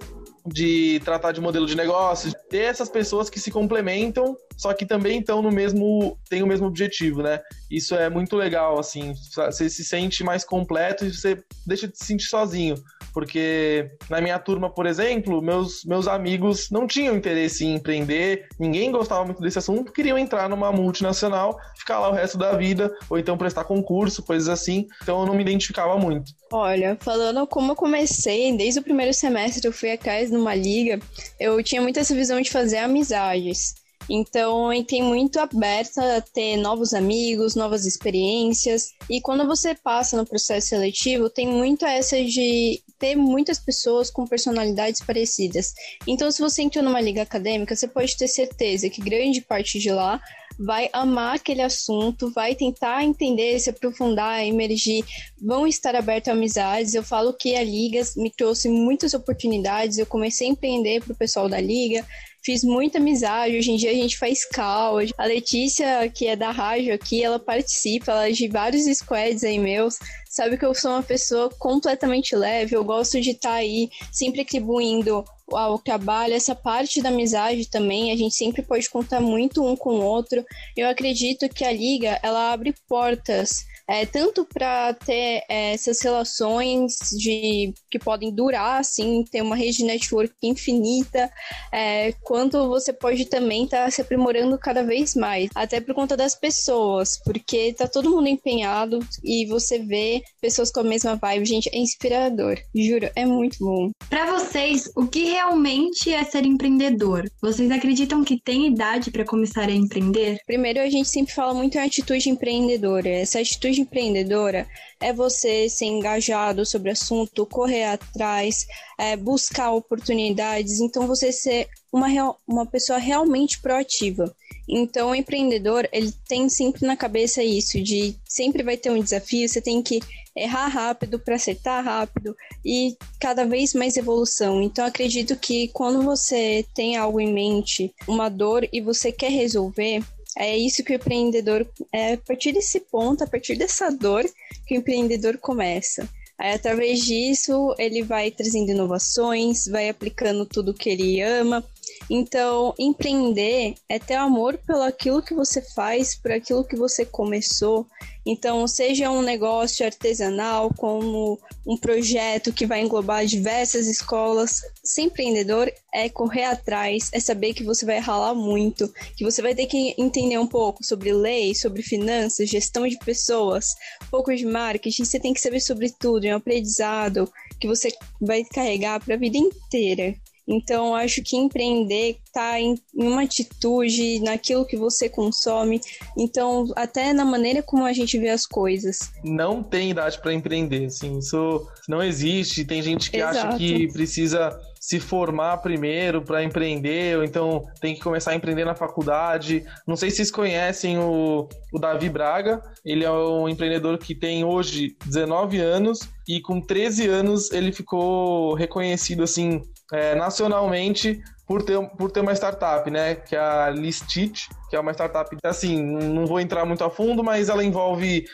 de 0.49 1.01
tratar 1.05 1.33
de 1.33 1.41
modelo 1.41 1.67
de 1.67 1.77
negócio, 1.77 2.33
ter 2.49 2.63
essas 2.63 2.89
pessoas 2.89 3.29
que 3.29 3.39
se 3.39 3.51
complementam, 3.51 4.37
só 4.57 4.73
que 4.73 4.87
também 4.87 5.21
estão 5.21 5.43
no 5.43 5.51
mesmo, 5.51 6.19
tem 6.29 6.43
o 6.43 6.47
mesmo 6.47 6.67
objetivo, 6.67 7.23
né? 7.23 7.41
Isso 7.71 7.95
é 7.95 8.09
muito 8.09 8.37
legal, 8.37 8.79
assim, 8.79 9.15
você 9.35 9.69
se 9.69 9.85
sente 9.85 10.25
mais 10.25 10.45
completo 10.45 11.05
e 11.05 11.13
você 11.13 11.43
deixa 11.67 11.87
de 11.87 11.97
se 11.97 12.07
sentir 12.07 12.27
sozinho. 12.27 12.77
Porque 13.19 13.91
na 14.09 14.21
minha 14.21 14.39
turma, 14.39 14.71
por 14.71 14.87
exemplo, 14.87 15.43
meus, 15.43 15.85
meus 15.85 16.07
amigos 16.07 16.71
não 16.71 16.87
tinham 16.87 17.17
interesse 17.17 17.67
em 17.67 17.75
empreender, 17.75 18.47
ninguém 18.61 18.93
gostava 18.93 19.25
muito 19.25 19.43
desse 19.43 19.59
assunto, 19.59 19.91
queriam 19.91 20.17
entrar 20.17 20.49
numa 20.49 20.71
multinacional, 20.71 21.59
ficar 21.77 21.99
lá 21.99 22.11
o 22.11 22.13
resto 22.13 22.39
da 22.39 22.57
vida, 22.57 22.97
ou 23.11 23.19
então 23.19 23.37
prestar 23.37 23.65
concurso, 23.65 24.23
coisas 24.23 24.49
assim. 24.49 24.87
Então 25.03 25.19
eu 25.19 25.27
não 25.27 25.35
me 25.35 25.43
identificava 25.43 25.99
muito. 25.99 26.31
Olha, 26.53 26.97
falando 27.01 27.45
como 27.45 27.73
eu 27.73 27.77
comecei, 27.77 28.57
desde 28.57 28.79
o 28.79 28.85
primeiro 28.85 29.13
semestre 29.13 29.67
eu 29.67 29.73
fui 29.73 29.91
atrás 29.91 30.31
numa 30.31 30.55
liga, 30.55 31.01
eu 31.41 31.61
tinha 31.61 31.83
muito 31.83 31.99
essa 31.99 32.15
visão 32.15 32.41
de 32.41 32.53
fazer 32.53 32.79
amizades. 32.79 33.75
Então, 34.09 34.73
entrei 34.73 35.03
muito 35.03 35.39
aberta 35.39 36.17
a 36.17 36.21
ter 36.21 36.57
novos 36.57 36.95
amigos, 36.95 37.55
novas 37.55 37.85
experiências. 37.85 38.95
E 39.09 39.21
quando 39.21 39.47
você 39.47 39.75
passa 39.75 40.17
no 40.17 40.27
processo 40.27 40.69
seletivo, 40.69 41.29
tem 41.29 41.47
muito 41.47 41.85
essa 41.85 42.23
de 42.25 42.83
ter 42.99 43.15
muitas 43.15 43.59
pessoas 43.59 44.11
com 44.11 44.27
personalidades 44.27 45.01
parecidas. 45.01 45.75
Então, 46.07 46.31
se 46.31 46.41
você 46.41 46.63
entrou 46.63 46.83
numa 46.83 47.01
liga 47.01 47.23
acadêmica, 47.23 47.77
você 47.77 47.87
pode 47.87 48.17
ter 48.17 48.29
certeza 48.29 48.89
que 48.89 49.01
grande 49.01 49.41
parte 49.41 49.79
de 49.79 49.91
lá 49.91 50.21
vai 50.59 50.91
amar 50.93 51.37
aquele 51.37 51.63
assunto, 51.63 52.33
vai 52.33 52.55
tentar 52.55 53.05
entender, 53.05 53.61
se 53.61 53.71
aprofundar, 53.71 54.45
emergir, 54.45 55.05
vão 55.41 55.69
estar 55.69 55.95
abertos 55.95 56.29
a 56.29 56.33
amizades. 56.33 56.95
Eu 56.95 57.05
falo 57.05 57.33
que 57.33 57.55
a 57.55 57.63
Liga 57.63 58.03
me 58.17 58.31
trouxe 58.31 58.69
muitas 58.69 59.15
oportunidades. 59.15 59.99
Eu 59.99 60.07
comecei 60.07 60.49
a 60.49 60.51
empreender 60.51 61.01
para 61.05 61.13
o 61.13 61.17
pessoal 61.17 61.49
da 61.49 61.61
Liga, 61.61 62.05
fiz 62.43 62.63
muita 62.63 62.99
amizade. 62.99 63.57
Hoje 63.57 63.71
em 63.71 63.77
dia 63.77 63.91
a 63.91 63.95
gente 63.95 64.19
faz 64.19 64.45
call. 64.45 64.99
A 65.17 65.25
Letícia, 65.25 66.09
que 66.09 66.27
é 66.27 66.37
da 66.37 66.51
rádio 66.51 66.95
aqui, 66.95 67.23
ela 67.23 67.39
participa 67.39 68.13
ela 68.13 68.29
é 68.29 68.33
de 68.33 68.49
vários 68.49 68.85
squads 68.99 69.45
aí 69.45 69.59
meus. 69.59 69.99
Sabe 70.29 70.57
que 70.57 70.65
eu 70.65 70.75
sou 70.75 70.93
uma 70.93 71.03
pessoa 71.03 71.51
completamente 71.59 72.35
leve. 72.37 72.77
Eu 72.77 72.85
gosto 72.85 73.21
de 73.21 73.31
estar 73.31 73.51
tá 73.51 73.55
aí 73.57 73.91
sempre 74.13 74.43
atribuindo 74.43 75.25
ao 75.51 75.79
trabalho, 75.79 76.35
essa 76.35 76.55
parte 76.55 77.01
da 77.01 77.09
amizade 77.09 77.71
também, 77.71 78.13
a 78.13 78.17
gente 78.17 78.35
sempre 78.35 78.63
pode 78.63 78.89
contar 78.91 79.21
muito 79.21 79.65
um 79.65 79.77
com 79.77 79.95
o 79.95 80.05
outro. 80.05 80.45
Eu 80.77 80.89
acredito 80.89 81.49
que 81.49 81.65
a 81.65 81.73
liga, 81.73 82.19
ela 82.23 82.53
abre 82.53 82.75
portas 82.89 83.65
é, 83.89 84.05
tanto 84.05 84.45
para 84.45 84.93
ter 84.93 85.43
é, 85.49 85.73
essas 85.73 86.01
relações 86.03 86.97
de 87.17 87.73
que 87.91 87.99
podem 87.99 88.31
durar, 88.31 88.81
assim, 88.81 89.25
ter 89.31 89.41
uma 89.41 89.57
rede 89.57 89.79
de 89.79 89.85
network 89.85 90.35
infinita, 90.43 91.31
é, 91.73 92.13
quanto 92.23 92.69
você 92.69 92.93
pode 92.93 93.25
também 93.25 93.65
estar 93.65 93.85
tá 93.85 93.91
se 93.91 94.03
aprimorando 94.03 94.59
cada 94.59 94.83
vez 94.83 95.15
mais, 95.15 95.49
até 95.55 95.81
por 95.81 95.95
conta 95.95 96.17
das 96.17 96.35
pessoas, 96.35 97.19
porque 97.25 97.73
tá 97.73 97.89
todo 97.89 98.11
mundo 98.11 98.29
empenhado 98.29 98.99
e 99.25 99.47
você 99.47 99.79
vê 99.79 100.23
pessoas 100.41 100.71
com 100.71 100.81
a 100.81 100.85
mesma 100.85 101.17
vibe, 101.17 101.47
gente, 101.47 101.71
é 101.73 101.79
inspirador, 101.79 102.59
juro, 102.75 103.09
é 103.17 103.25
muito 103.25 103.57
bom. 103.61 103.91
Para 104.11 104.39
vocês, 104.39 104.91
o 104.95 105.07
que 105.07 105.25
realmente 105.25 106.13
é 106.13 106.23
ser 106.25 106.45
empreendedor? 106.45 107.25
Vocês 107.41 107.71
acreditam 107.71 108.23
que 108.23 108.41
tem 108.41 108.67
idade 108.67 109.11
para 109.11 109.25
começar 109.25 109.69
a 109.69 109.73
empreender? 109.73 110.39
Primeiro, 110.47 110.81
a 110.81 110.91
gente 110.91 111.09
sempre 111.09 111.33
fala 111.33 111.55
muito 111.55 111.77
em 111.77 111.81
atitude 111.81 112.29
empreendedora. 112.29 113.09
Essa 113.09 113.41
atitude 113.41 113.78
empreendedora 113.81 114.67
é 115.01 115.13
você 115.13 115.69
ser 115.69 115.87
engajado 115.87 116.65
sobre 116.67 116.91
o 116.91 116.93
assunto, 116.93 117.47
correr 117.47 117.85
atrás, 117.85 118.67
é, 118.99 119.17
buscar 119.17 119.73
oportunidades. 119.73 120.81
Então, 120.81 121.07
você 121.07 121.33
ser 121.33 121.69
uma, 121.93 122.37
uma 122.47 122.67
pessoa 122.67 122.99
realmente 122.99 123.61
proativa. 123.61 124.35
Então, 124.69 125.11
o 125.11 125.15
empreendedor, 125.15 125.89
ele 125.93 126.13
tem 126.29 126.49
sempre 126.49 126.87
na 126.87 126.97
cabeça 126.97 127.43
isso, 127.43 127.81
de 127.83 128.15
sempre 128.25 128.63
vai 128.63 128.77
ter 128.77 128.91
um 128.91 129.01
desafio, 129.01 129.49
você 129.49 129.63
tem 129.63 129.83
que 129.83 130.01
errar 130.37 130.69
rápido 130.69 131.19
para 131.19 131.35
acertar 131.35 131.85
rápido 131.85 132.37
e 132.65 132.97
cada 133.19 133.45
vez 133.45 133.75
mais 133.75 133.97
evolução. 133.97 134.63
Então, 134.63 134.85
acredito 134.85 135.37
que 135.37 135.69
quando 135.69 136.03
você 136.03 136.65
tem 136.75 136.97
algo 136.97 137.19
em 137.19 137.33
mente, 137.33 137.95
uma 138.07 138.29
dor 138.29 138.69
e 138.73 138.81
você 138.81 139.11
quer 139.11 139.31
resolver, 139.31 140.03
é 140.39 140.57
isso 140.57 140.85
que 140.85 140.93
o 140.93 140.95
empreendedor, 140.95 141.67
é 141.93 142.15
a 142.15 142.19
partir 142.19 142.53
desse 142.53 142.79
ponto, 142.81 143.25
a 143.25 143.27
partir 143.27 143.57
dessa 143.57 143.91
dor, 143.91 144.25
que 144.67 144.75
o 144.75 144.79
empreendedor 144.79 145.37
começa. 145.39 146.09
Aí, 146.39 146.53
através 146.53 147.01
disso, 147.01 147.75
ele 147.79 148.03
vai 148.03 148.31
trazendo 148.31 148.71
inovações, 148.71 149.67
vai 149.67 149.89
aplicando 149.89 150.47
tudo 150.47 150.73
que 150.73 150.89
ele 150.89 151.21
ama, 151.21 151.65
então, 152.11 152.75
empreender 152.79 153.75
é 153.89 153.99
ter 153.99 154.15
amor 154.15 154.59
pelo 154.67 154.83
aquilo 154.83 155.23
que 155.23 155.35
você 155.35 155.61
faz, 155.61 156.15
por 156.15 156.33
aquilo 156.33 156.65
que 156.65 156.77
você 156.77 157.05
começou. 157.05 157.87
Então, 158.27 158.67
seja 158.67 159.11
um 159.11 159.23
negócio 159.23 159.87
artesanal, 159.87 160.71
como 160.77 161.39
um 161.67 161.77
projeto 161.77 162.53
que 162.53 162.67
vai 162.67 162.83
englobar 162.83 163.25
diversas 163.25 163.87
escolas, 163.87 164.61
ser 164.85 165.03
empreendedor 165.03 165.73
é 165.93 166.09
correr 166.09 166.45
atrás, 166.45 167.09
é 167.13 167.21
saber 167.21 167.55
que 167.55 167.65
você 167.65 167.87
vai 167.87 167.99
ralar 167.99 168.35
muito, 168.35 168.93
que 169.17 169.25
você 169.25 169.41
vai 169.41 169.55
ter 169.55 169.67
que 169.67 169.95
entender 169.97 170.39
um 170.39 170.47
pouco 170.47 170.85
sobre 170.85 171.13
lei, 171.13 171.55
sobre 171.55 171.83
finanças, 171.83 172.49
gestão 172.49 172.87
de 172.87 172.99
pessoas, 172.99 173.75
um 174.03 174.11
pouco 174.11 174.35
de 174.35 174.45
marketing, 174.45 175.05
você 175.05 175.19
tem 175.19 175.33
que 175.33 175.41
saber 175.41 175.61
sobre 175.61 175.91
tudo, 175.91 176.27
é 176.27 176.35
um 176.35 176.39
aprendizado 176.39 177.31
que 177.59 177.67
você 177.67 177.91
vai 178.21 178.45
carregar 178.45 179.03
para 179.03 179.15
a 179.15 179.19
vida 179.19 179.39
inteira. 179.39 180.15
Então, 180.49 180.95
acho 180.95 181.23
que 181.23 181.37
empreender 181.37 182.19
está 182.25 182.53
tá 182.53 182.61
em, 182.61 182.75
em 182.97 183.07
uma 183.07 183.23
atitude, 183.23 184.21
naquilo 184.21 184.65
que 184.65 184.77
você 184.77 185.09
consome, 185.09 185.81
então 186.17 186.73
até 186.75 187.13
na 187.13 187.25
maneira 187.25 187.63
como 187.63 187.85
a 187.85 187.93
gente 187.93 188.19
vê 188.19 188.31
as 188.31 188.47
coisas. 188.47 189.11
Não 189.23 189.63
tem 189.63 189.91
idade 189.91 190.19
para 190.21 190.33
empreender, 190.33 190.87
assim, 190.87 191.19
isso 191.19 191.67
não 191.87 192.03
existe. 192.03 192.65
Tem 192.65 192.81
gente 192.81 193.11
que 193.11 193.19
Exato. 193.19 193.39
acha 193.39 193.59
que 193.59 193.93
precisa 193.93 194.59
se 194.89 194.99
formar 194.99 195.59
primeiro 195.59 196.23
para 196.23 196.43
empreender, 196.43 197.19
ou 197.19 197.23
então 197.23 197.63
tem 197.79 197.95
que 197.95 198.01
começar 198.01 198.31
a 198.31 198.35
empreender 198.35 198.65
na 198.65 198.75
faculdade. 198.75 199.63
Não 199.87 199.97
sei 199.97 200.09
se 200.09 200.17
vocês 200.17 200.31
conhecem 200.31 200.97
o, 200.97 201.47
o 201.71 201.79
Davi 201.79 202.09
Braga, 202.09 202.63
ele 202.87 203.05
é 203.05 203.11
um 203.11 203.47
empreendedor 203.47 203.99
que 203.99 204.15
tem 204.15 204.45
hoje 204.45 204.97
19 205.05 205.61
anos 205.61 206.09
e 206.27 206.41
com 206.41 206.59
13 206.59 207.07
anos 207.07 207.53
ele 207.53 207.71
ficou 207.71 208.55
reconhecido 208.55 209.23
assim 209.23 209.61
é, 209.93 210.15
nacionalmente 210.15 211.21
por 211.49 211.63
ter, 211.63 211.81
por 211.97 212.11
ter 212.11 212.21
uma 212.21 212.35
startup, 212.35 212.89
né? 212.91 213.15
Que 213.15 213.35
é 213.35 213.39
a 213.39 213.71
Listit, 213.71 214.51
que 214.69 214.77
é 214.77 214.81
uma 214.81 214.93
startup, 214.93 215.35
assim, 215.43 215.83
não 215.83 216.27
vou 216.27 216.39
entrar 216.39 216.67
muito 216.67 216.85
a 216.85 216.91
fundo, 216.91 217.25
mas 217.25 217.49
ela 217.49 217.65
envolve 217.65 218.27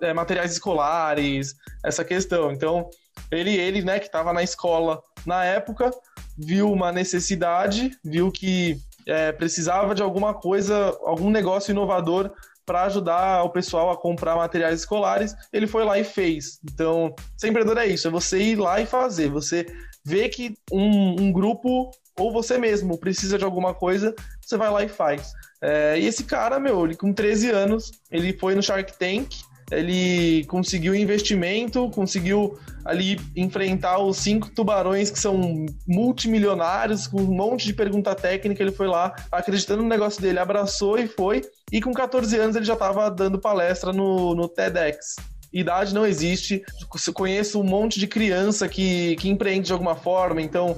é, 0.00 0.14
materiais 0.14 0.52
escolares, 0.52 1.54
essa 1.84 2.02
questão. 2.02 2.50
Então, 2.50 2.88
ele, 3.30 3.54
ele 3.54 3.82
né, 3.82 4.00
que 4.00 4.06
estava 4.06 4.32
na 4.32 4.42
escola 4.42 5.02
na 5.26 5.44
época, 5.44 5.90
viu 6.38 6.72
uma 6.72 6.90
necessidade, 6.90 7.90
viu 8.02 8.32
que 8.32 8.78
é, 9.06 9.30
precisava 9.30 9.94
de 9.94 10.02
alguma 10.02 10.32
coisa, 10.32 10.96
algum 11.04 11.30
negócio 11.30 11.70
inovador 11.70 12.32
para 12.64 12.84
ajudar 12.84 13.42
o 13.42 13.50
pessoal 13.50 13.90
a 13.90 13.96
comprar 13.96 14.36
materiais 14.36 14.80
escolares, 14.80 15.36
ele 15.52 15.66
foi 15.66 15.84
lá 15.84 15.98
e 15.98 16.04
fez. 16.04 16.58
Então, 16.64 17.14
ser 17.36 17.48
empreendedor 17.48 17.82
é 17.82 17.86
isso, 17.86 18.08
é 18.08 18.10
você 18.10 18.40
ir 18.40 18.56
lá 18.56 18.80
e 18.80 18.86
fazer, 18.86 19.28
você 19.28 19.66
vê 20.02 20.30
que 20.30 20.54
um, 20.72 21.24
um 21.24 21.32
grupo 21.32 21.90
ou 22.18 22.32
você 22.32 22.58
mesmo 22.58 22.98
precisa 22.98 23.38
de 23.38 23.44
alguma 23.44 23.74
coisa, 23.74 24.14
você 24.40 24.56
vai 24.56 24.70
lá 24.70 24.82
e 24.82 24.88
faz. 24.88 25.32
É, 25.62 25.98
e 25.98 26.06
esse 26.06 26.24
cara, 26.24 26.58
meu, 26.60 26.84
ele 26.84 26.96
com 26.96 27.12
13 27.12 27.50
anos, 27.50 27.92
ele 28.10 28.32
foi 28.34 28.54
no 28.54 28.62
Shark 28.62 28.92
Tank, 28.98 29.34
ele 29.70 30.44
conseguiu 30.44 30.94
investimento, 30.94 31.90
conseguiu 31.90 32.58
ali 32.84 33.18
enfrentar 33.34 33.98
os 33.98 34.18
cinco 34.18 34.50
tubarões 34.50 35.10
que 35.10 35.18
são 35.18 35.64
multimilionários, 35.86 37.06
com 37.06 37.20
um 37.20 37.34
monte 37.34 37.64
de 37.64 37.72
pergunta 37.72 38.14
técnica, 38.14 38.62
ele 38.62 38.72
foi 38.72 38.86
lá 38.86 39.14
acreditando 39.32 39.82
no 39.82 39.88
negócio 39.88 40.20
dele, 40.20 40.38
abraçou 40.38 40.98
e 40.98 41.08
foi, 41.08 41.42
e 41.72 41.80
com 41.80 41.92
14 41.92 42.36
anos 42.36 42.56
ele 42.56 42.64
já 42.64 42.74
estava 42.74 43.10
dando 43.10 43.40
palestra 43.40 43.92
no, 43.92 44.34
no 44.34 44.48
TEDx. 44.48 45.16
Idade 45.54 45.94
não 45.94 46.04
existe, 46.04 46.64
eu 47.06 47.14
conheço 47.14 47.60
um 47.60 47.64
monte 47.64 48.00
de 48.00 48.08
criança 48.08 48.68
que, 48.68 49.14
que 49.16 49.28
empreende 49.28 49.68
de 49.68 49.72
alguma 49.72 49.94
forma, 49.94 50.42
então 50.42 50.76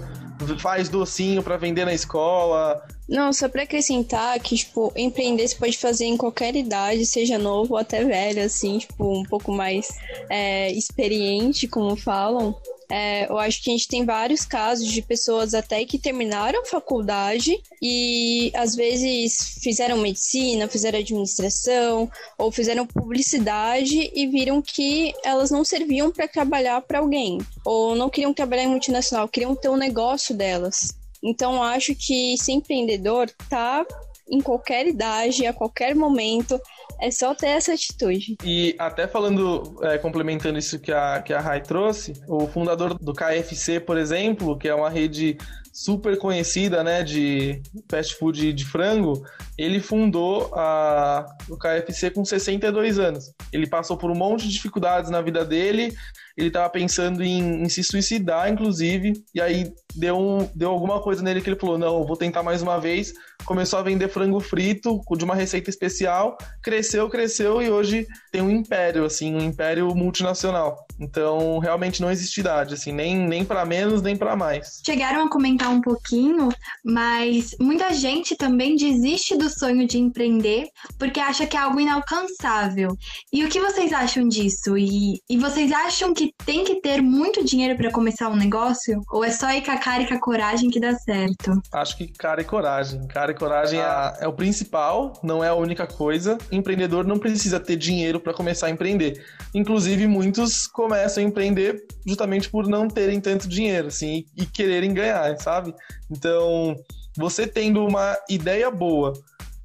faz 0.58 0.90
docinho 0.90 1.42
para 1.42 1.56
vender 1.56 1.86
na 1.86 1.94
escola, 1.94 2.86
Não, 3.08 3.32
só 3.32 3.48
pra 3.48 3.62
acrescentar 3.62 4.38
que, 4.40 4.56
tipo, 4.56 4.92
empreender 4.96 5.46
você 5.46 5.54
pode 5.54 5.78
fazer 5.78 6.04
em 6.04 6.16
qualquer 6.16 6.54
idade, 6.56 7.06
seja 7.06 7.38
novo 7.38 7.74
ou 7.74 7.78
até 7.78 8.04
velho, 8.04 8.44
assim, 8.44 8.78
tipo, 8.78 9.18
um 9.18 9.22
pouco 9.22 9.52
mais 9.52 9.88
é, 10.28 10.70
experiente, 10.72 11.68
como 11.68 11.96
falam. 11.96 12.54
É, 12.88 13.28
eu 13.28 13.38
acho 13.38 13.62
que 13.62 13.70
a 13.70 13.72
gente 13.72 13.88
tem 13.88 14.04
vários 14.04 14.44
casos 14.44 14.86
de 14.90 15.02
pessoas 15.02 15.54
até 15.54 15.84
que 15.84 15.98
terminaram 15.98 16.64
faculdade 16.64 17.60
e 17.82 18.52
às 18.54 18.76
vezes 18.76 19.58
fizeram 19.60 19.98
medicina, 19.98 20.68
fizeram 20.68 20.98
administração 20.98 22.10
ou 22.38 22.52
fizeram 22.52 22.86
publicidade 22.86 24.10
e 24.14 24.26
viram 24.28 24.62
que 24.62 25.12
elas 25.24 25.50
não 25.50 25.64
serviam 25.64 26.12
para 26.12 26.28
trabalhar 26.28 26.80
para 26.82 27.00
alguém 27.00 27.38
ou 27.64 27.96
não 27.96 28.08
queriam 28.08 28.32
trabalhar 28.32 28.64
em 28.64 28.68
multinacional, 28.68 29.28
queriam 29.28 29.54
ter 29.54 29.68
um 29.68 29.76
negócio 29.76 30.34
delas. 30.34 30.94
Então, 31.22 31.62
acho 31.62 31.94
que 31.94 32.36
ser 32.38 32.52
empreendedor 32.52 33.30
tá 33.50 33.84
em 34.28 34.40
qualquer 34.40 34.86
idade, 34.86 35.46
a 35.46 35.52
qualquer 35.52 35.94
momento. 35.94 36.60
É 37.00 37.10
só 37.10 37.34
ter 37.34 37.48
essa 37.48 37.74
atitude. 37.74 38.36
E 38.44 38.74
até 38.78 39.06
falando, 39.06 39.78
é, 39.82 39.98
complementando 39.98 40.58
isso 40.58 40.78
que 40.78 40.92
a, 40.92 41.20
que 41.20 41.32
a 41.32 41.40
Rai 41.40 41.60
trouxe, 41.60 42.14
o 42.26 42.46
fundador 42.46 42.94
do 42.98 43.12
KFC, 43.12 43.80
por 43.80 43.98
exemplo, 43.98 44.56
que 44.56 44.68
é 44.68 44.74
uma 44.74 44.88
rede 44.88 45.36
super 45.76 46.16
conhecida, 46.16 46.82
né, 46.82 47.02
de 47.02 47.60
fast 47.90 48.14
food 48.14 48.50
de 48.54 48.64
frango, 48.64 49.22
ele 49.58 49.78
fundou 49.78 50.50
a, 50.54 51.26
o 51.50 51.56
KFC 51.58 52.10
com 52.10 52.24
62 52.24 52.98
anos. 52.98 53.30
Ele 53.52 53.66
passou 53.66 53.94
por 53.94 54.10
um 54.10 54.14
monte 54.14 54.48
de 54.48 54.54
dificuldades 54.54 55.10
na 55.10 55.20
vida 55.20 55.44
dele, 55.44 55.94
ele 56.34 56.48
estava 56.48 56.70
pensando 56.70 57.22
em, 57.22 57.62
em, 57.62 57.68
se 57.68 57.84
suicidar, 57.84 58.50
inclusive, 58.50 59.22
e 59.34 59.40
aí 59.40 59.70
deu, 59.94 60.18
um, 60.18 60.48
deu 60.54 60.70
alguma 60.70 61.02
coisa 61.02 61.22
nele 61.22 61.42
que 61.42 61.50
ele 61.50 61.60
falou: 61.60 61.76
não, 61.76 62.06
vou 62.06 62.16
tentar 62.16 62.42
mais 62.42 62.62
uma 62.62 62.80
vez. 62.80 63.12
Começou 63.44 63.78
a 63.78 63.82
vender 63.82 64.08
frango 64.08 64.40
frito 64.40 65.00
de 65.16 65.24
uma 65.24 65.34
receita 65.34 65.68
especial, 65.68 66.38
cresceu, 66.62 67.08
cresceu 67.10 67.60
e 67.60 67.68
hoje 67.68 68.06
tem 68.32 68.40
um 68.40 68.50
império, 68.50 69.04
assim, 69.04 69.34
um 69.34 69.40
império 69.40 69.94
multinacional. 69.94 70.85
Então, 70.98 71.58
realmente 71.58 72.00
não 72.00 72.10
existe 72.10 72.40
idade, 72.40 72.74
assim, 72.74 72.92
nem, 72.92 73.16
nem 73.16 73.44
para 73.44 73.64
menos, 73.64 74.02
nem 74.02 74.16
para 74.16 74.36
mais. 74.36 74.80
Chegaram 74.84 75.26
a 75.26 75.30
comentar 75.30 75.70
um 75.70 75.80
pouquinho, 75.80 76.48
mas 76.84 77.54
muita 77.60 77.92
gente 77.92 78.36
também 78.36 78.76
desiste 78.76 79.36
do 79.36 79.48
sonho 79.48 79.86
de 79.86 79.98
empreender 79.98 80.68
porque 80.98 81.20
acha 81.20 81.46
que 81.46 81.56
é 81.56 81.60
algo 81.60 81.80
inalcançável. 81.80 82.96
E 83.32 83.44
o 83.44 83.48
que 83.48 83.60
vocês 83.60 83.92
acham 83.92 84.28
disso? 84.28 84.76
E, 84.78 85.20
e 85.28 85.36
vocês 85.36 85.72
acham 85.72 86.14
que 86.14 86.32
tem 86.44 86.64
que 86.64 86.80
ter 86.80 87.02
muito 87.02 87.44
dinheiro 87.44 87.76
para 87.76 87.90
começar 87.90 88.28
um 88.28 88.36
negócio? 88.36 89.00
Ou 89.10 89.24
é 89.24 89.30
só 89.30 89.50
ir 89.50 89.64
com 89.64 89.72
a 89.72 89.78
cara 89.78 90.02
e 90.02 90.08
com 90.08 90.14
a 90.14 90.20
coragem 90.20 90.70
que 90.70 90.80
dá 90.80 90.94
certo? 90.94 91.60
Acho 91.72 91.96
que 91.96 92.08
cara 92.08 92.40
e 92.40 92.44
coragem. 92.44 93.06
Cara 93.08 93.32
e 93.32 93.34
coragem 93.34 93.80
é, 93.80 94.16
é 94.20 94.28
o 94.28 94.32
principal, 94.32 95.12
não 95.22 95.42
é 95.42 95.48
a 95.48 95.54
única 95.54 95.86
coisa. 95.86 96.38
Empreendedor 96.50 97.06
não 97.06 97.18
precisa 97.18 97.60
ter 97.60 97.76
dinheiro 97.76 98.20
para 98.20 98.32
começar 98.32 98.66
a 98.66 98.70
empreender. 98.70 99.24
Inclusive, 99.54 100.06
muitos 100.06 100.66
começam 100.86 101.22
a 101.22 101.26
empreender 101.26 101.84
justamente 102.06 102.48
por 102.48 102.68
não 102.68 102.86
terem 102.86 103.20
tanto 103.20 103.48
dinheiro, 103.48 103.88
assim, 103.88 104.24
e, 104.36 104.42
e 104.42 104.46
quererem 104.46 104.94
ganhar, 104.94 105.36
sabe? 105.38 105.74
Então, 106.08 106.76
você 107.16 107.46
tendo 107.46 107.84
uma 107.84 108.16
ideia 108.30 108.70
boa, 108.70 109.12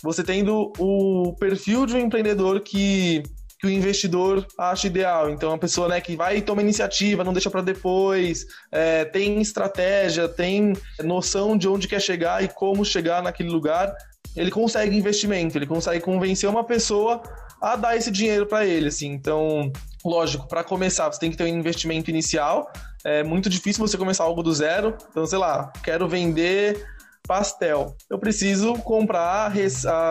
você 0.02 0.24
tendo 0.24 0.74
o 0.80 1.36
perfil 1.40 1.86
de 1.86 1.96
um 1.96 2.00
empreendedor 2.00 2.62
que 2.62 3.24
que 3.60 3.68
o 3.68 3.70
investidor 3.70 4.48
acha 4.58 4.88
ideal. 4.88 5.30
Então, 5.30 5.54
a 5.54 5.58
pessoa 5.58 5.88
né, 5.88 6.02
que 6.02 6.16
vai 6.16 6.38
e 6.38 6.42
toma 6.42 6.64
iniciativa, 6.64 7.24
não 7.24 7.32
deixa 7.32 7.48
para 7.48 7.62
depois, 7.62 8.44
é, 8.72 9.06
tem 9.06 9.40
estratégia, 9.40 10.28
tem 10.28 10.74
noção 11.04 11.56
de 11.56 11.68
onde 11.68 11.88
quer 11.88 12.02
chegar 12.02 12.44
e 12.44 12.48
como 12.48 12.84
chegar 12.84 13.22
naquele 13.22 13.50
lugar, 13.50 13.94
ele 14.36 14.50
consegue 14.50 14.98
investimento, 14.98 15.60
ele 15.60 15.68
consegue 15.68 16.04
convencer 16.04 16.50
uma 16.50 16.64
pessoa 16.64 17.22
a 17.62 17.76
dar 17.76 17.96
esse 17.96 18.10
dinheiro 18.10 18.48
para 18.48 18.66
ele. 18.66 18.88
Assim. 18.88 19.10
Então, 19.10 19.72
lógico, 20.04 20.48
para 20.48 20.64
começar, 20.64 21.12
você 21.12 21.20
tem 21.20 21.32
que 21.32 21.38
ter 21.38 21.44
um 21.44 21.48
investimento 21.48 22.10
inicial. 22.10 22.72
É 23.04 23.24
muito 23.24 23.50
difícil 23.50 23.86
você 23.86 23.98
começar 23.98 24.24
algo 24.24 24.44
do 24.44 24.54
zero. 24.54 24.96
Então, 25.10 25.26
sei 25.26 25.40
lá, 25.40 25.72
quero 25.84 26.08
vender 26.08 26.86
pastel. 27.28 27.96
Eu 28.10 28.20
preciso 28.20 28.74
comprar 28.80 29.54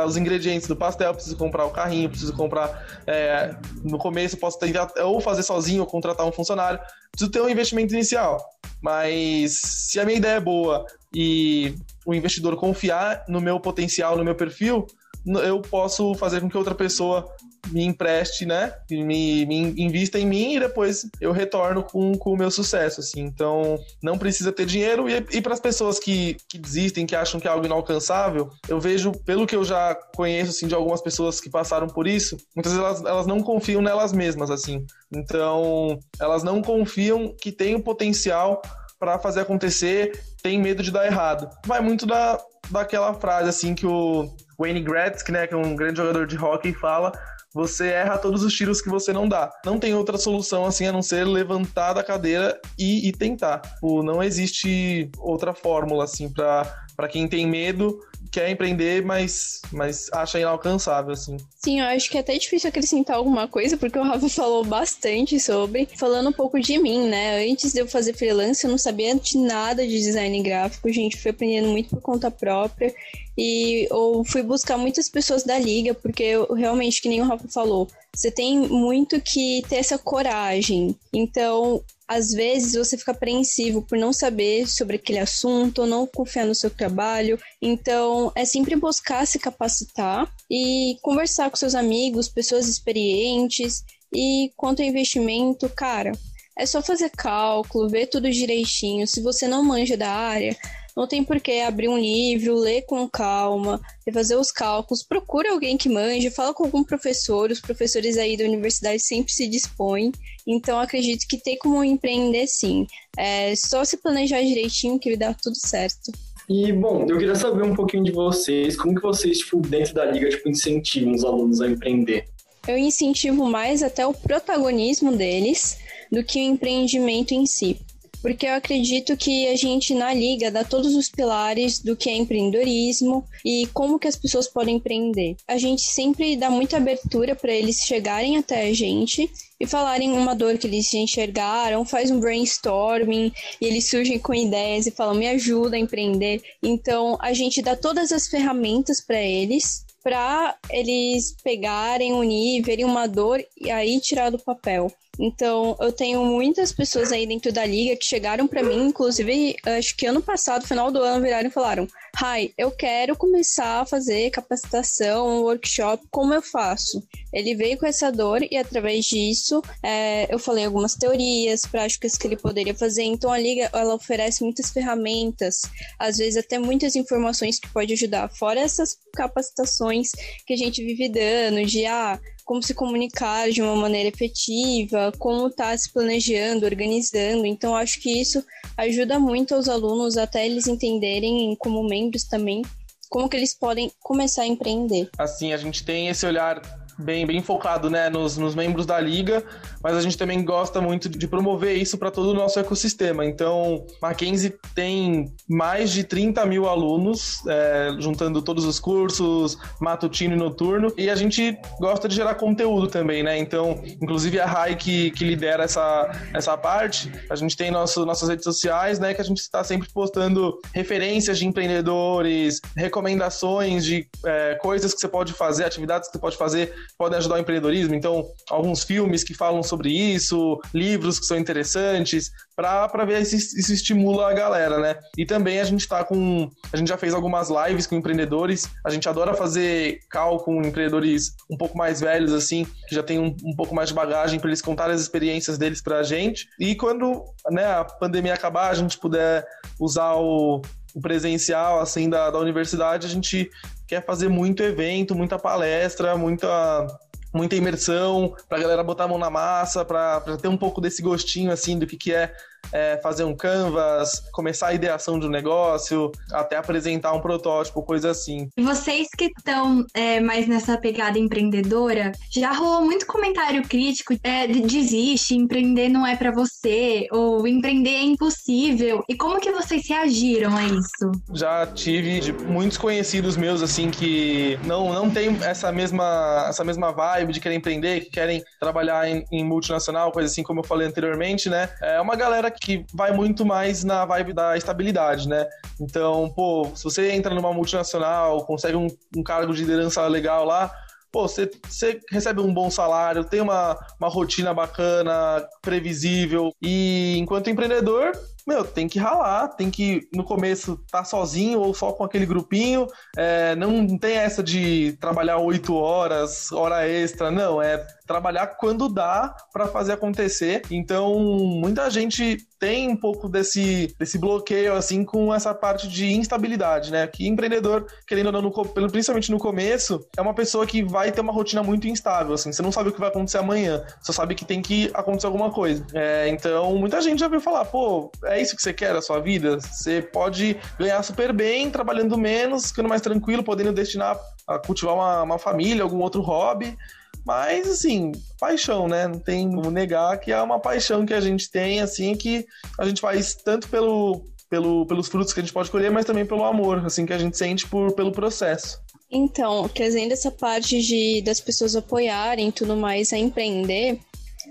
os 0.06 0.16
ingredientes 0.16 0.66
do 0.66 0.76
pastel, 0.76 1.12
preciso 1.12 1.36
comprar 1.36 1.66
o 1.66 1.70
carrinho, 1.70 2.08
preciso 2.08 2.32
comprar. 2.32 3.02
É, 3.06 3.54
no 3.84 3.98
começo, 3.98 4.36
posso 4.36 4.58
tentar 4.58 4.90
ou 5.02 5.20
fazer 5.20 5.42
sozinho 5.42 5.82
ou 5.82 5.86
contratar 5.86 6.26
um 6.26 6.32
funcionário. 6.32 6.80
Preciso 7.10 7.30
ter 7.30 7.40
um 7.40 7.48
investimento 7.48 7.94
inicial. 7.94 8.38
Mas 8.82 9.60
se 9.62 10.00
a 10.00 10.04
minha 10.04 10.16
ideia 10.16 10.36
é 10.36 10.40
boa 10.40 10.86
e 11.14 11.74
o 12.06 12.14
investidor 12.14 12.56
confiar 12.56 13.24
no 13.28 13.40
meu 13.40 13.60
potencial, 13.60 14.16
no 14.16 14.24
meu 14.24 14.34
perfil, 14.34 14.86
eu 15.26 15.60
posso 15.60 16.14
fazer 16.14 16.40
com 16.40 16.48
que 16.48 16.56
outra 16.56 16.74
pessoa 16.74 17.30
me 17.68 17.84
empreste, 17.84 18.46
né? 18.46 18.72
Me, 18.90 19.46
me 19.46 19.82
invista 19.82 20.18
em 20.18 20.26
mim 20.26 20.54
e 20.54 20.60
depois 20.60 21.08
eu 21.20 21.32
retorno 21.32 21.82
com, 21.82 22.16
com 22.16 22.32
o 22.32 22.36
meu 22.36 22.50
sucesso, 22.50 23.00
assim. 23.00 23.20
Então, 23.20 23.78
não 24.02 24.18
precisa 24.18 24.52
ter 24.52 24.66
dinheiro. 24.66 25.08
E, 25.08 25.24
e 25.32 25.40
para 25.40 25.54
as 25.54 25.60
pessoas 25.60 25.98
que, 25.98 26.36
que 26.48 26.58
desistem, 26.58 27.06
que 27.06 27.14
acham 27.14 27.40
que 27.40 27.46
é 27.46 27.50
algo 27.50 27.66
inalcançável, 27.66 28.50
eu 28.68 28.80
vejo, 28.80 29.12
pelo 29.24 29.46
que 29.46 29.56
eu 29.56 29.64
já 29.64 29.94
conheço, 30.14 30.50
assim, 30.50 30.66
de 30.66 30.74
algumas 30.74 31.00
pessoas 31.00 31.40
que 31.40 31.50
passaram 31.50 31.86
por 31.86 32.06
isso, 32.06 32.36
muitas 32.54 32.72
vezes 32.72 32.86
elas, 32.86 33.04
elas 33.04 33.26
não 33.26 33.40
confiam 33.42 33.82
nelas 33.82 34.12
mesmas, 34.12 34.50
assim. 34.50 34.84
Então, 35.12 35.98
elas 36.20 36.42
não 36.42 36.62
confiam 36.62 37.34
que 37.40 37.52
tem 37.52 37.74
o 37.74 37.82
potencial 37.82 38.62
para 38.98 39.18
fazer 39.18 39.40
acontecer, 39.40 40.12
tem 40.42 40.60
medo 40.60 40.82
de 40.82 40.90
dar 40.90 41.06
errado. 41.06 41.48
Vai 41.66 41.80
muito 41.80 42.04
da, 42.04 42.38
daquela 42.70 43.14
frase, 43.14 43.48
assim, 43.48 43.74
que 43.74 43.86
o 43.86 44.30
Wayne 44.58 44.82
Gretzky, 44.82 45.32
né, 45.32 45.46
que 45.46 45.54
é 45.54 45.56
um 45.56 45.74
grande 45.74 45.96
jogador 45.96 46.26
de 46.26 46.36
hockey, 46.36 46.74
fala 46.74 47.12
você 47.52 47.88
erra 47.88 48.18
todos 48.18 48.42
os 48.42 48.54
tiros 48.54 48.80
que 48.80 48.88
você 48.88 49.12
não 49.12 49.28
dá. 49.28 49.50
Não 49.64 49.78
tem 49.78 49.94
outra 49.94 50.18
solução 50.18 50.64
assim 50.64 50.86
a 50.86 50.92
não 50.92 51.02
ser 51.02 51.24
levantar 51.24 51.92
da 51.92 52.02
cadeira 52.02 52.58
e, 52.78 53.08
e 53.08 53.12
tentar. 53.12 53.58
Tipo, 53.58 54.02
não 54.02 54.22
existe 54.22 55.10
outra 55.18 55.52
fórmula 55.52 56.04
assim 56.04 56.30
para 56.30 57.08
quem 57.08 57.26
tem 57.26 57.46
medo 57.46 57.98
quer 58.30 58.50
empreender, 58.50 59.04
mas, 59.04 59.60
mas 59.72 60.08
acha 60.12 60.38
inalcançável, 60.38 61.12
assim. 61.12 61.36
Sim, 61.56 61.80
eu 61.80 61.86
acho 61.86 62.10
que 62.10 62.16
é 62.16 62.20
até 62.20 62.38
difícil 62.38 62.68
acrescentar 62.68 63.16
alguma 63.16 63.48
coisa, 63.48 63.76
porque 63.76 63.98
o 63.98 64.02
Rafa 64.02 64.28
falou 64.30 64.64
bastante 64.64 65.38
sobre. 65.40 65.88
Falando 65.96 66.30
um 66.30 66.32
pouco 66.32 66.60
de 66.60 66.78
mim, 66.78 67.08
né? 67.08 67.44
Antes 67.50 67.72
de 67.72 67.80
eu 67.80 67.88
fazer 67.88 68.14
freelance, 68.14 68.64
eu 68.64 68.70
não 68.70 68.78
sabia 68.78 69.14
de 69.14 69.36
nada 69.36 69.86
de 69.86 69.98
design 69.98 70.42
gráfico, 70.42 70.92
gente. 70.92 71.16
Fui 71.16 71.30
aprendendo 71.30 71.68
muito 71.68 71.90
por 71.90 72.00
conta 72.00 72.30
própria. 72.30 72.94
E 73.36 73.88
eu 73.90 74.22
fui 74.24 74.42
buscar 74.42 74.76
muitas 74.76 75.08
pessoas 75.08 75.42
da 75.42 75.58
liga, 75.58 75.94
porque 75.94 76.22
eu, 76.22 76.52
realmente, 76.52 77.00
que 77.00 77.08
nem 77.08 77.22
o 77.22 77.24
Rafa 77.24 77.48
falou, 77.48 77.88
você 78.14 78.30
tem 78.30 78.58
muito 78.58 79.20
que 79.20 79.62
ter 79.68 79.76
essa 79.76 79.96
coragem. 79.96 80.94
Então, 81.12 81.82
às 82.10 82.32
vezes 82.32 82.74
você 82.74 82.98
fica 82.98 83.12
apreensivo 83.12 83.82
por 83.82 83.96
não 83.96 84.12
saber 84.12 84.66
sobre 84.68 84.96
aquele 84.96 85.20
assunto, 85.20 85.86
não 85.86 86.08
confiar 86.08 86.44
no 86.44 86.56
seu 86.56 86.68
trabalho. 86.68 87.38
Então, 87.62 88.32
é 88.34 88.44
sempre 88.44 88.74
buscar 88.74 89.24
se 89.24 89.38
capacitar 89.38 90.28
e 90.50 90.96
conversar 91.02 91.48
com 91.48 91.56
seus 91.56 91.72
amigos, 91.72 92.28
pessoas 92.28 92.66
experientes. 92.66 93.84
E 94.12 94.50
quanto 94.56 94.82
ao 94.82 94.88
investimento, 94.88 95.68
cara, 95.68 96.10
é 96.58 96.66
só 96.66 96.82
fazer 96.82 97.10
cálculo, 97.10 97.88
ver 97.88 98.06
tudo 98.06 98.28
direitinho. 98.28 99.06
Se 99.06 99.20
você 99.20 99.46
não 99.46 99.62
manja 99.62 99.96
da 99.96 100.10
área, 100.10 100.56
não 101.00 101.06
tem 101.06 101.24
por 101.24 101.40
que 101.40 101.62
abrir 101.62 101.88
um 101.88 101.96
livro, 101.96 102.54
ler 102.54 102.82
com 102.82 103.08
calma, 103.08 103.80
fazer 104.12 104.36
os 104.36 104.52
cálculos. 104.52 105.02
Procure 105.02 105.48
alguém 105.48 105.78
que 105.78 105.88
manje, 105.88 106.28
fala 106.30 106.52
com 106.52 106.64
algum 106.64 106.84
professor. 106.84 107.50
Os 107.50 107.58
professores 107.58 108.18
aí 108.18 108.36
da 108.36 108.44
universidade 108.44 109.00
sempre 109.00 109.32
se 109.32 109.48
dispõem. 109.48 110.12
Então, 110.46 110.78
acredito 110.78 111.26
que 111.26 111.38
tem 111.38 111.56
como 111.56 111.82
empreender 111.82 112.46
sim. 112.46 112.86
É 113.16 113.56
só 113.56 113.82
se 113.82 113.96
planejar 113.96 114.42
direitinho 114.42 114.98
que 114.98 115.16
dar 115.16 115.34
tudo 115.34 115.56
certo. 115.56 116.12
E, 116.46 116.70
bom, 116.70 117.06
eu 117.08 117.16
queria 117.16 117.34
saber 117.34 117.62
um 117.62 117.74
pouquinho 117.74 118.04
de 118.04 118.12
vocês, 118.12 118.76
como 118.76 118.94
que 118.94 119.00
vocês, 119.00 119.38
tipo, 119.38 119.58
dentro 119.60 119.94
da 119.94 120.04
liga, 120.04 120.28
tipo, 120.28 120.50
incentivam 120.50 121.14
os 121.14 121.24
alunos 121.24 121.62
a 121.62 121.66
empreender? 121.66 122.26
Eu 122.68 122.76
incentivo 122.76 123.46
mais 123.46 123.82
até 123.82 124.06
o 124.06 124.12
protagonismo 124.12 125.16
deles 125.16 125.78
do 126.12 126.22
que 126.22 126.38
o 126.38 126.42
empreendimento 126.42 127.32
em 127.32 127.46
si 127.46 127.80
porque 128.20 128.46
eu 128.46 128.54
acredito 128.54 129.16
que 129.16 129.48
a 129.48 129.56
gente 129.56 129.94
na 129.94 130.12
liga 130.12 130.50
dá 130.50 130.64
todos 130.64 130.94
os 130.94 131.08
pilares 131.08 131.78
do 131.78 131.96
que 131.96 132.08
é 132.08 132.16
empreendedorismo 132.16 133.24
e 133.44 133.66
como 133.72 133.98
que 133.98 134.08
as 134.08 134.16
pessoas 134.16 134.48
podem 134.48 134.76
empreender. 134.76 135.36
A 135.46 135.56
gente 135.56 135.82
sempre 135.82 136.36
dá 136.36 136.50
muita 136.50 136.76
abertura 136.76 137.34
para 137.34 137.52
eles 137.52 137.80
chegarem 137.80 138.36
até 138.36 138.68
a 138.68 138.72
gente 138.72 139.30
e 139.58 139.66
falarem 139.66 140.12
uma 140.12 140.34
dor 140.34 140.56
que 140.56 140.66
eles 140.66 140.92
enxergaram, 140.94 141.84
faz 141.84 142.10
um 142.10 142.20
brainstorming 142.20 143.32
e 143.60 143.66
eles 143.66 143.88
surgem 143.88 144.18
com 144.18 144.34
ideias 144.34 144.86
e 144.86 144.90
falam: 144.90 145.14
"Me 145.14 145.28
ajuda 145.28 145.76
a 145.76 145.80
empreender". 145.80 146.42
Então, 146.62 147.18
a 147.20 147.32
gente 147.32 147.62
dá 147.62 147.76
todas 147.76 148.12
as 148.12 148.26
ferramentas 148.28 149.00
para 149.00 149.20
eles 149.20 149.84
para 150.02 150.56
eles 150.70 151.36
pegarem, 151.44 152.12
unir, 152.12 152.62
verem 152.62 152.84
uma 152.84 153.06
dor 153.06 153.44
e 153.54 153.70
aí 153.70 154.00
tirar 154.00 154.30
do 154.30 154.38
papel. 154.38 154.90
Então, 155.20 155.76
eu 155.78 155.92
tenho 155.92 156.24
muitas 156.24 156.72
pessoas 156.72 157.12
aí 157.12 157.26
dentro 157.26 157.52
da 157.52 157.66
liga 157.66 157.94
que 157.94 158.06
chegaram 158.06 158.48
para 158.48 158.62
mim, 158.62 158.88
inclusive, 158.88 159.54
acho 159.78 159.94
que 159.94 160.06
ano 160.06 160.22
passado, 160.22 160.66
final 160.66 160.90
do 160.90 161.02
ano, 161.02 161.22
viraram 161.22 161.46
e 161.46 161.52
falaram: 161.52 161.86
Hi, 162.16 162.54
eu 162.56 162.70
quero 162.70 163.14
começar 163.14 163.82
a 163.82 163.86
fazer 163.86 164.30
capacitação, 164.30 165.42
workshop, 165.42 166.06
como 166.10 166.32
eu 166.32 166.40
faço? 166.40 167.06
Ele 167.34 167.54
veio 167.54 167.76
com 167.76 167.84
essa 167.84 168.10
dor 168.10 168.42
e, 168.50 168.56
através 168.56 169.04
disso, 169.04 169.62
é, 169.82 170.32
eu 170.32 170.38
falei 170.38 170.64
algumas 170.64 170.94
teorias, 170.94 171.66
práticas 171.66 172.16
que 172.16 172.26
ele 172.26 172.36
poderia 172.36 172.74
fazer. 172.74 173.02
Então, 173.02 173.30
a 173.30 173.38
liga 173.38 173.68
ela 173.74 173.94
oferece 173.94 174.42
muitas 174.42 174.70
ferramentas, 174.70 175.62
às 175.98 176.16
vezes 176.16 176.38
até 176.38 176.58
muitas 176.58 176.96
informações 176.96 177.60
que 177.60 177.68
pode 177.68 177.92
ajudar, 177.92 178.30
fora 178.30 178.58
essas 178.58 178.96
capacitações 179.14 180.12
que 180.46 180.54
a 180.54 180.56
gente 180.56 180.82
vive 180.82 181.10
dando, 181.10 181.64
de 181.66 181.84
ah, 181.84 182.18
como 182.50 182.60
se 182.60 182.74
comunicar 182.74 183.48
de 183.48 183.62
uma 183.62 183.76
maneira 183.76 184.08
efetiva, 184.08 185.12
como 185.20 185.46
está 185.46 185.78
se 185.78 185.88
planejando, 185.92 186.66
organizando. 186.66 187.46
Então, 187.46 187.76
acho 187.76 188.00
que 188.00 188.20
isso 188.20 188.44
ajuda 188.76 189.20
muito 189.20 189.54
aos 189.54 189.68
alunos 189.68 190.16
até 190.16 190.46
eles 190.46 190.66
entenderem, 190.66 191.54
como 191.60 191.88
membros 191.88 192.24
também, 192.24 192.62
como 193.08 193.28
que 193.28 193.36
eles 193.36 193.54
podem 193.54 193.92
começar 194.00 194.42
a 194.42 194.46
empreender. 194.48 195.08
Assim, 195.16 195.52
a 195.52 195.56
gente 195.56 195.84
tem 195.84 196.08
esse 196.08 196.26
olhar 196.26 196.60
bem, 197.00 197.26
bem 197.26 197.42
focado 197.42 197.88
né, 197.90 198.08
nos, 198.08 198.36
nos 198.36 198.54
membros 198.54 198.86
da 198.86 199.00
liga, 199.00 199.42
mas 199.82 199.96
a 199.96 200.00
gente 200.00 200.16
também 200.16 200.44
gosta 200.44 200.80
muito 200.80 201.08
de 201.08 201.26
promover 201.26 201.76
isso 201.76 201.98
para 201.98 202.10
todo 202.10 202.30
o 202.30 202.34
nosso 202.34 202.58
ecossistema. 202.58 203.24
Então, 203.24 203.86
Mackenzie 204.00 204.54
tem 204.74 205.32
mais 205.48 205.90
de 205.90 206.04
30 206.04 206.44
mil 206.46 206.68
alunos, 206.68 207.42
é, 207.46 207.94
juntando 207.98 208.42
todos 208.42 208.64
os 208.64 208.78
cursos, 208.78 209.56
matutino 209.80 210.34
e 210.34 210.38
noturno, 210.38 210.92
e 210.96 211.08
a 211.10 211.14
gente 211.14 211.58
gosta 211.78 212.08
de 212.08 212.14
gerar 212.14 212.34
conteúdo 212.34 212.86
também, 212.86 213.22
né? 213.22 213.38
Então, 213.38 213.80
inclusive 214.00 214.38
a 214.38 214.46
Rai 214.46 214.76
que, 214.76 215.10
que 215.12 215.24
lidera 215.24 215.64
essa, 215.64 216.10
essa 216.34 216.56
parte, 216.56 217.10
a 217.28 217.36
gente 217.36 217.56
tem 217.56 217.70
nosso, 217.70 218.04
nossas 218.04 218.28
redes 218.28 218.44
sociais, 218.44 218.98
né, 218.98 219.14
que 219.14 219.20
a 219.20 219.24
gente 219.24 219.38
está 219.38 219.62
sempre 219.64 219.88
postando 219.92 220.58
referências 220.74 221.38
de 221.38 221.46
empreendedores, 221.46 222.60
recomendações 222.76 223.84
de 223.84 224.06
é, 224.24 224.54
coisas 224.56 224.92
que 224.94 225.00
você 225.00 225.08
pode 225.08 225.32
fazer, 225.32 225.64
atividades 225.64 226.08
que 226.08 226.14
você 226.14 226.20
pode 226.20 226.36
fazer 226.36 226.74
podem 226.96 227.18
ajudar 227.18 227.36
o 227.36 227.38
empreendedorismo. 227.38 227.94
Então, 227.94 228.26
alguns 228.48 228.82
filmes 228.82 229.24
que 229.24 229.34
falam 229.34 229.62
sobre 229.62 229.90
isso, 229.90 230.60
livros 230.74 231.18
que 231.18 231.26
são 231.26 231.38
interessantes, 231.38 232.30
para 232.54 233.04
ver 233.04 233.24
se 233.24 233.36
isso 233.36 233.72
estimula 233.72 234.30
a 234.30 234.34
galera, 234.34 234.78
né? 234.78 234.96
E 235.16 235.24
também 235.24 235.60
a 235.60 235.64
gente 235.64 235.88
tá 235.88 236.04
com. 236.04 236.50
A 236.72 236.76
gente 236.76 236.88
já 236.88 236.98
fez 236.98 237.14
algumas 237.14 237.48
lives 237.48 237.86
com 237.86 237.94
empreendedores. 237.94 238.68
A 238.84 238.90
gente 238.90 239.08
adora 239.08 239.34
fazer 239.34 240.00
call 240.10 240.38
com 240.38 240.62
empreendedores 240.62 241.34
um 241.50 241.56
pouco 241.56 241.76
mais 241.76 242.00
velhos, 242.00 242.32
assim, 242.32 242.66
que 242.86 242.94
já 242.94 243.02
tem 243.02 243.18
um, 243.18 243.34
um 243.44 243.56
pouco 243.56 243.74
mais 243.74 243.88
de 243.88 243.94
bagagem 243.94 244.38
para 244.38 244.50
eles 244.50 244.60
contarem 244.60 244.94
as 244.94 245.00
experiências 245.00 245.56
deles 245.56 245.82
pra 245.82 246.02
gente. 246.02 246.46
E 246.58 246.74
quando 246.74 247.24
né, 247.50 247.64
a 247.64 247.84
pandemia 247.84 248.34
acabar, 248.34 248.70
a 248.70 248.74
gente 248.74 248.98
puder 248.98 249.46
usar 249.78 250.14
o, 250.14 250.60
o 250.94 251.00
presencial 251.00 251.80
assim 251.80 252.08
da, 252.08 252.30
da 252.30 252.38
universidade, 252.38 253.06
a 253.06 253.10
gente 253.10 253.50
quer 253.90 254.06
fazer 254.06 254.28
muito 254.28 254.62
evento, 254.62 255.16
muita 255.16 255.36
palestra, 255.36 256.16
muita 256.16 256.86
muita 257.32 257.56
imersão, 257.56 258.34
pra 258.48 258.58
galera 258.58 258.82
botar 258.82 259.04
a 259.04 259.08
mão 259.08 259.18
na 259.18 259.30
massa, 259.30 259.84
pra 259.84 260.20
ter 260.40 260.48
um 260.48 260.56
pouco 260.56 260.80
desse 260.80 261.00
gostinho, 261.00 261.52
assim, 261.52 261.78
do 261.78 261.86
que, 261.86 261.96
que 261.96 262.12
é 262.12 262.32
é, 262.72 262.98
fazer 263.02 263.24
um 263.24 263.34
canvas, 263.34 264.22
começar 264.32 264.68
a 264.68 264.74
ideação 264.74 265.18
de 265.18 265.26
um 265.26 265.30
negócio, 265.30 266.10
até 266.32 266.56
apresentar 266.56 267.12
um 267.12 267.20
protótipo, 267.20 267.82
coisa 267.82 268.10
assim. 268.10 268.48
Vocês 268.58 269.08
que 269.16 269.26
estão 269.36 269.84
é, 269.94 270.20
mais 270.20 270.46
nessa 270.46 270.78
pegada 270.78 271.18
empreendedora, 271.18 272.12
já 272.32 272.52
rolou 272.52 272.82
muito 272.82 273.06
comentário 273.06 273.62
crítico 273.62 274.14
é, 274.22 274.46
de 274.46 274.60
desiste, 274.62 275.34
empreender 275.34 275.88
não 275.88 276.06
é 276.06 276.16
para 276.16 276.30
você, 276.30 277.06
ou 277.10 277.46
empreender 277.46 277.90
é 277.90 278.02
impossível. 278.02 279.02
E 279.08 279.16
como 279.16 279.40
que 279.40 279.50
vocês 279.50 279.88
reagiram 279.88 280.56
a 280.56 280.64
isso? 280.64 281.12
Já 281.32 281.66
tive 281.66 282.20
de 282.20 282.32
muitos 282.32 282.78
conhecidos 282.78 283.36
meus, 283.36 283.62
assim, 283.62 283.90
que 283.90 284.58
não, 284.64 284.92
não 284.92 285.10
tem 285.10 285.36
essa 285.42 285.72
mesma, 285.72 286.46
essa 286.48 286.64
mesma 286.64 286.92
vibe 286.92 287.32
de 287.32 287.40
querer 287.40 287.54
empreender, 287.54 288.00
que 288.00 288.10
querem 288.10 288.42
trabalhar 288.58 289.08
em, 289.08 289.24
em 289.30 289.44
multinacional, 289.44 290.12
coisa 290.12 290.28
assim 290.28 290.42
como 290.42 290.60
eu 290.60 290.64
falei 290.64 290.86
anteriormente, 290.86 291.48
né? 291.48 291.68
É 291.80 292.00
uma 292.00 292.16
galera 292.16 292.49
que 292.50 292.84
vai 292.94 293.12
muito 293.12 293.44
mais 293.44 293.84
na 293.84 294.04
vibe 294.04 294.32
da 294.32 294.56
estabilidade, 294.56 295.28
né? 295.28 295.46
Então, 295.80 296.32
pô, 296.34 296.70
se 296.74 296.84
você 296.84 297.10
entra 297.10 297.34
numa 297.34 297.52
multinacional, 297.52 298.44
consegue 298.44 298.76
um, 298.76 298.88
um 299.16 299.22
cargo 299.22 299.52
de 299.52 299.60
liderança 299.60 300.06
legal 300.06 300.44
lá, 300.44 300.70
pô, 301.12 301.26
você, 301.26 301.50
você 301.68 302.00
recebe 302.10 302.40
um 302.40 302.52
bom 302.52 302.70
salário, 302.70 303.24
tem 303.24 303.40
uma, 303.40 303.76
uma 303.98 304.08
rotina 304.08 304.54
bacana, 304.54 305.46
previsível, 305.60 306.52
e 306.62 307.16
enquanto 307.18 307.50
empreendedor, 307.50 308.12
meu, 308.46 308.64
tem 308.64 308.88
que 308.88 308.98
ralar, 308.98 309.48
tem 309.48 309.70
que 309.70 310.08
no 310.14 310.24
começo 310.24 310.80
tá 310.90 311.04
sozinho 311.04 311.60
ou 311.60 311.74
só 311.74 311.92
com 311.92 312.04
aquele 312.04 312.26
grupinho, 312.26 312.86
é, 313.16 313.54
não 313.54 313.98
tem 313.98 314.16
essa 314.16 314.42
de 314.42 314.96
trabalhar 315.00 315.38
oito 315.38 315.74
horas, 315.74 316.50
hora 316.52 316.88
extra, 316.88 317.30
não, 317.30 317.60
é 317.60 317.84
trabalhar 318.10 318.48
quando 318.58 318.88
dá 318.88 319.32
para 319.52 319.68
fazer 319.68 319.92
acontecer. 319.92 320.62
Então, 320.68 321.16
muita 321.20 321.88
gente 321.88 322.38
tem 322.58 322.90
um 322.90 322.96
pouco 322.96 323.28
desse, 323.28 323.94
desse 323.96 324.18
bloqueio, 324.18 324.74
assim, 324.74 325.04
com 325.04 325.32
essa 325.32 325.54
parte 325.54 325.88
de 325.88 326.12
instabilidade, 326.12 326.90
né? 326.90 327.06
Que 327.06 327.28
empreendedor, 327.28 327.86
querendo 328.06 328.26
ou 328.26 328.32
não, 328.32 328.42
no, 328.42 328.50
principalmente 328.90 329.30
no 329.30 329.38
começo, 329.38 330.04
é 330.16 330.20
uma 330.20 330.34
pessoa 330.34 330.66
que 330.66 330.82
vai 330.82 331.12
ter 331.12 331.20
uma 331.20 331.32
rotina 331.32 331.62
muito 331.62 331.86
instável, 331.86 332.34
assim. 332.34 332.52
Você 332.52 332.60
não 332.60 332.72
sabe 332.72 332.88
o 332.88 332.92
que 332.92 332.98
vai 332.98 333.08
acontecer 333.10 333.38
amanhã, 333.38 333.82
só 334.02 334.12
sabe 334.12 334.34
que 334.34 334.44
tem 334.44 334.60
que 334.60 334.90
acontecer 334.92 335.26
alguma 335.26 335.52
coisa. 335.52 335.86
É, 335.94 336.28
então, 336.28 336.74
muita 336.76 337.00
gente 337.00 337.20
já 337.20 337.28
veio 337.28 337.40
falar, 337.40 337.64
pô, 337.64 338.10
é 338.24 338.42
isso 338.42 338.56
que 338.56 338.62
você 338.62 338.72
quer 338.72 338.92
da 338.92 339.00
sua 339.00 339.20
vida? 339.20 339.58
Você 339.60 340.02
pode 340.02 340.56
ganhar 340.78 341.00
super 341.04 341.32
bem, 341.32 341.70
trabalhando 341.70 342.18
menos, 342.18 342.70
ficando 342.70 342.88
mais 342.88 343.00
tranquilo, 343.00 343.44
podendo 343.44 343.72
destinar 343.72 344.18
a 344.48 344.58
cultivar 344.58 344.94
uma, 344.96 345.22
uma 345.22 345.38
família, 345.38 345.84
algum 345.84 346.00
outro 346.00 346.20
hobby. 346.20 346.76
Mas, 347.24 347.68
assim, 347.68 348.12
paixão, 348.38 348.88
né? 348.88 349.06
Não 349.06 349.18
tem 349.18 349.50
como 349.50 349.70
negar 349.70 350.18
que 350.18 350.32
é 350.32 350.40
uma 350.40 350.58
paixão 350.58 351.04
que 351.04 351.14
a 351.14 351.20
gente 351.20 351.50
tem, 351.50 351.80
assim, 351.80 352.14
que 352.14 352.46
a 352.78 352.84
gente 352.86 353.00
faz 353.00 353.34
tanto 353.34 353.68
pelo, 353.68 354.24
pelo, 354.48 354.86
pelos 354.86 355.08
frutos 355.08 355.32
que 355.32 355.40
a 355.40 355.42
gente 355.42 355.52
pode 355.52 355.70
colher, 355.70 355.90
mas 355.90 356.04
também 356.04 356.26
pelo 356.26 356.44
amor, 356.44 356.84
assim, 356.84 357.06
que 357.06 357.12
a 357.12 357.18
gente 357.18 357.36
sente 357.36 357.66
por, 357.66 357.92
pelo 357.92 358.12
processo. 358.12 358.80
Então, 359.10 359.68
trazendo 359.68 360.12
essa 360.12 360.30
parte 360.30 360.80
de 360.80 361.20
das 361.22 361.40
pessoas 361.40 361.74
apoiarem 361.74 362.48
e 362.48 362.52
tudo 362.52 362.76
mais 362.76 363.12
a 363.12 363.18
empreender, 363.18 363.98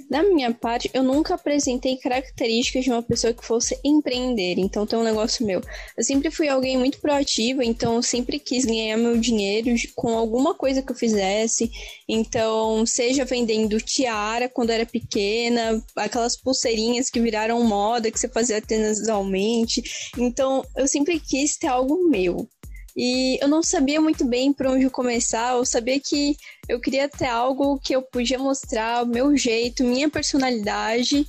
da 0.10 0.24
minha 0.24 0.52
parte, 0.54 0.90
eu 0.94 1.04
nunca 1.04 1.36
apresentei 1.36 1.98
características 1.98 2.84
de 2.84 2.90
uma 2.90 3.04
pessoa 3.04 3.34
que 3.34 3.46
fosse 3.46 3.80
empreender, 3.84 4.56
então 4.58 4.86
tem 4.86 4.98
um 4.98 5.04
negócio 5.04 5.46
meu. 5.46 5.62
Eu 5.96 6.04
sempre 6.04 6.32
fui 6.32 6.48
alguém 6.48 6.78
muito 6.78 7.00
proativo, 7.00 7.62
então 7.62 7.96
eu 7.96 8.04
sempre 8.04 8.40
quis 8.40 8.66
ganhar 8.66 8.98
meu 8.98 9.18
dinheiro 9.18 9.70
com 9.96 10.18
alguma 10.18 10.56
coisa 10.56 10.82
que 10.82 10.92
eu 10.92 10.96
fizesse. 10.96 11.70
Então, 12.08 12.86
seja 12.86 13.24
vendendo 13.24 13.80
tiara 13.80 14.50
quando 14.50 14.72
era 14.72 14.86
pequena, 14.86 15.84
aquelas 15.96 16.36
pulseirinhas 16.36 17.10
que 17.10 17.20
viraram 17.20 17.64
moda 17.64 18.10
que 18.10 18.20
você 18.20 18.28
fazia 18.28 18.62
tenazalmente. 18.62 19.84
Então, 20.18 20.66
eu 20.76 20.88
sempre 20.88 21.20
quis 21.20 21.56
ter 21.58 21.68
algo 21.68 22.10
meu. 22.10 22.48
E 22.96 23.38
eu 23.42 23.48
não 23.48 23.62
sabia 23.64 24.02
muito 24.02 24.26
bem 24.26 24.52
por 24.52 24.68
onde 24.68 24.90
começar, 24.90 25.54
eu 25.56 25.66
sabia 25.66 26.00
que 26.00 26.36
eu 26.68 26.80
queria 26.80 27.08
ter 27.08 27.28
algo 27.28 27.80
que 27.80 27.96
eu 27.96 28.02
podia 28.02 28.38
mostrar 28.38 29.04
o 29.04 29.08
meu 29.08 29.36
jeito, 29.38 29.84
minha 29.84 30.10
personalidade, 30.10 31.26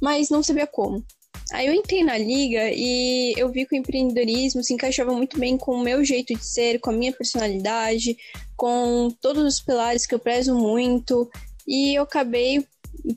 mas 0.00 0.30
não 0.30 0.42
sabia 0.42 0.66
como. 0.66 1.04
Aí 1.52 1.66
eu 1.66 1.74
entrei 1.74 2.04
na 2.04 2.16
liga 2.16 2.70
e 2.72 3.34
eu 3.36 3.48
vi 3.50 3.66
que 3.66 3.74
o 3.74 3.78
empreendedorismo 3.78 4.62
se 4.62 4.72
encaixava 4.72 5.12
muito 5.12 5.38
bem 5.38 5.58
com 5.58 5.72
o 5.72 5.82
meu 5.82 6.04
jeito 6.04 6.32
de 6.34 6.44
ser, 6.44 6.78
com 6.78 6.90
a 6.90 6.92
minha 6.92 7.12
personalidade, 7.12 8.16
com 8.56 9.08
todos 9.20 9.42
os 9.42 9.60
pilares 9.60 10.06
que 10.06 10.14
eu 10.14 10.18
prezo 10.18 10.54
muito. 10.54 11.28
E 11.66 11.98
eu 11.98 12.04
acabei 12.04 12.64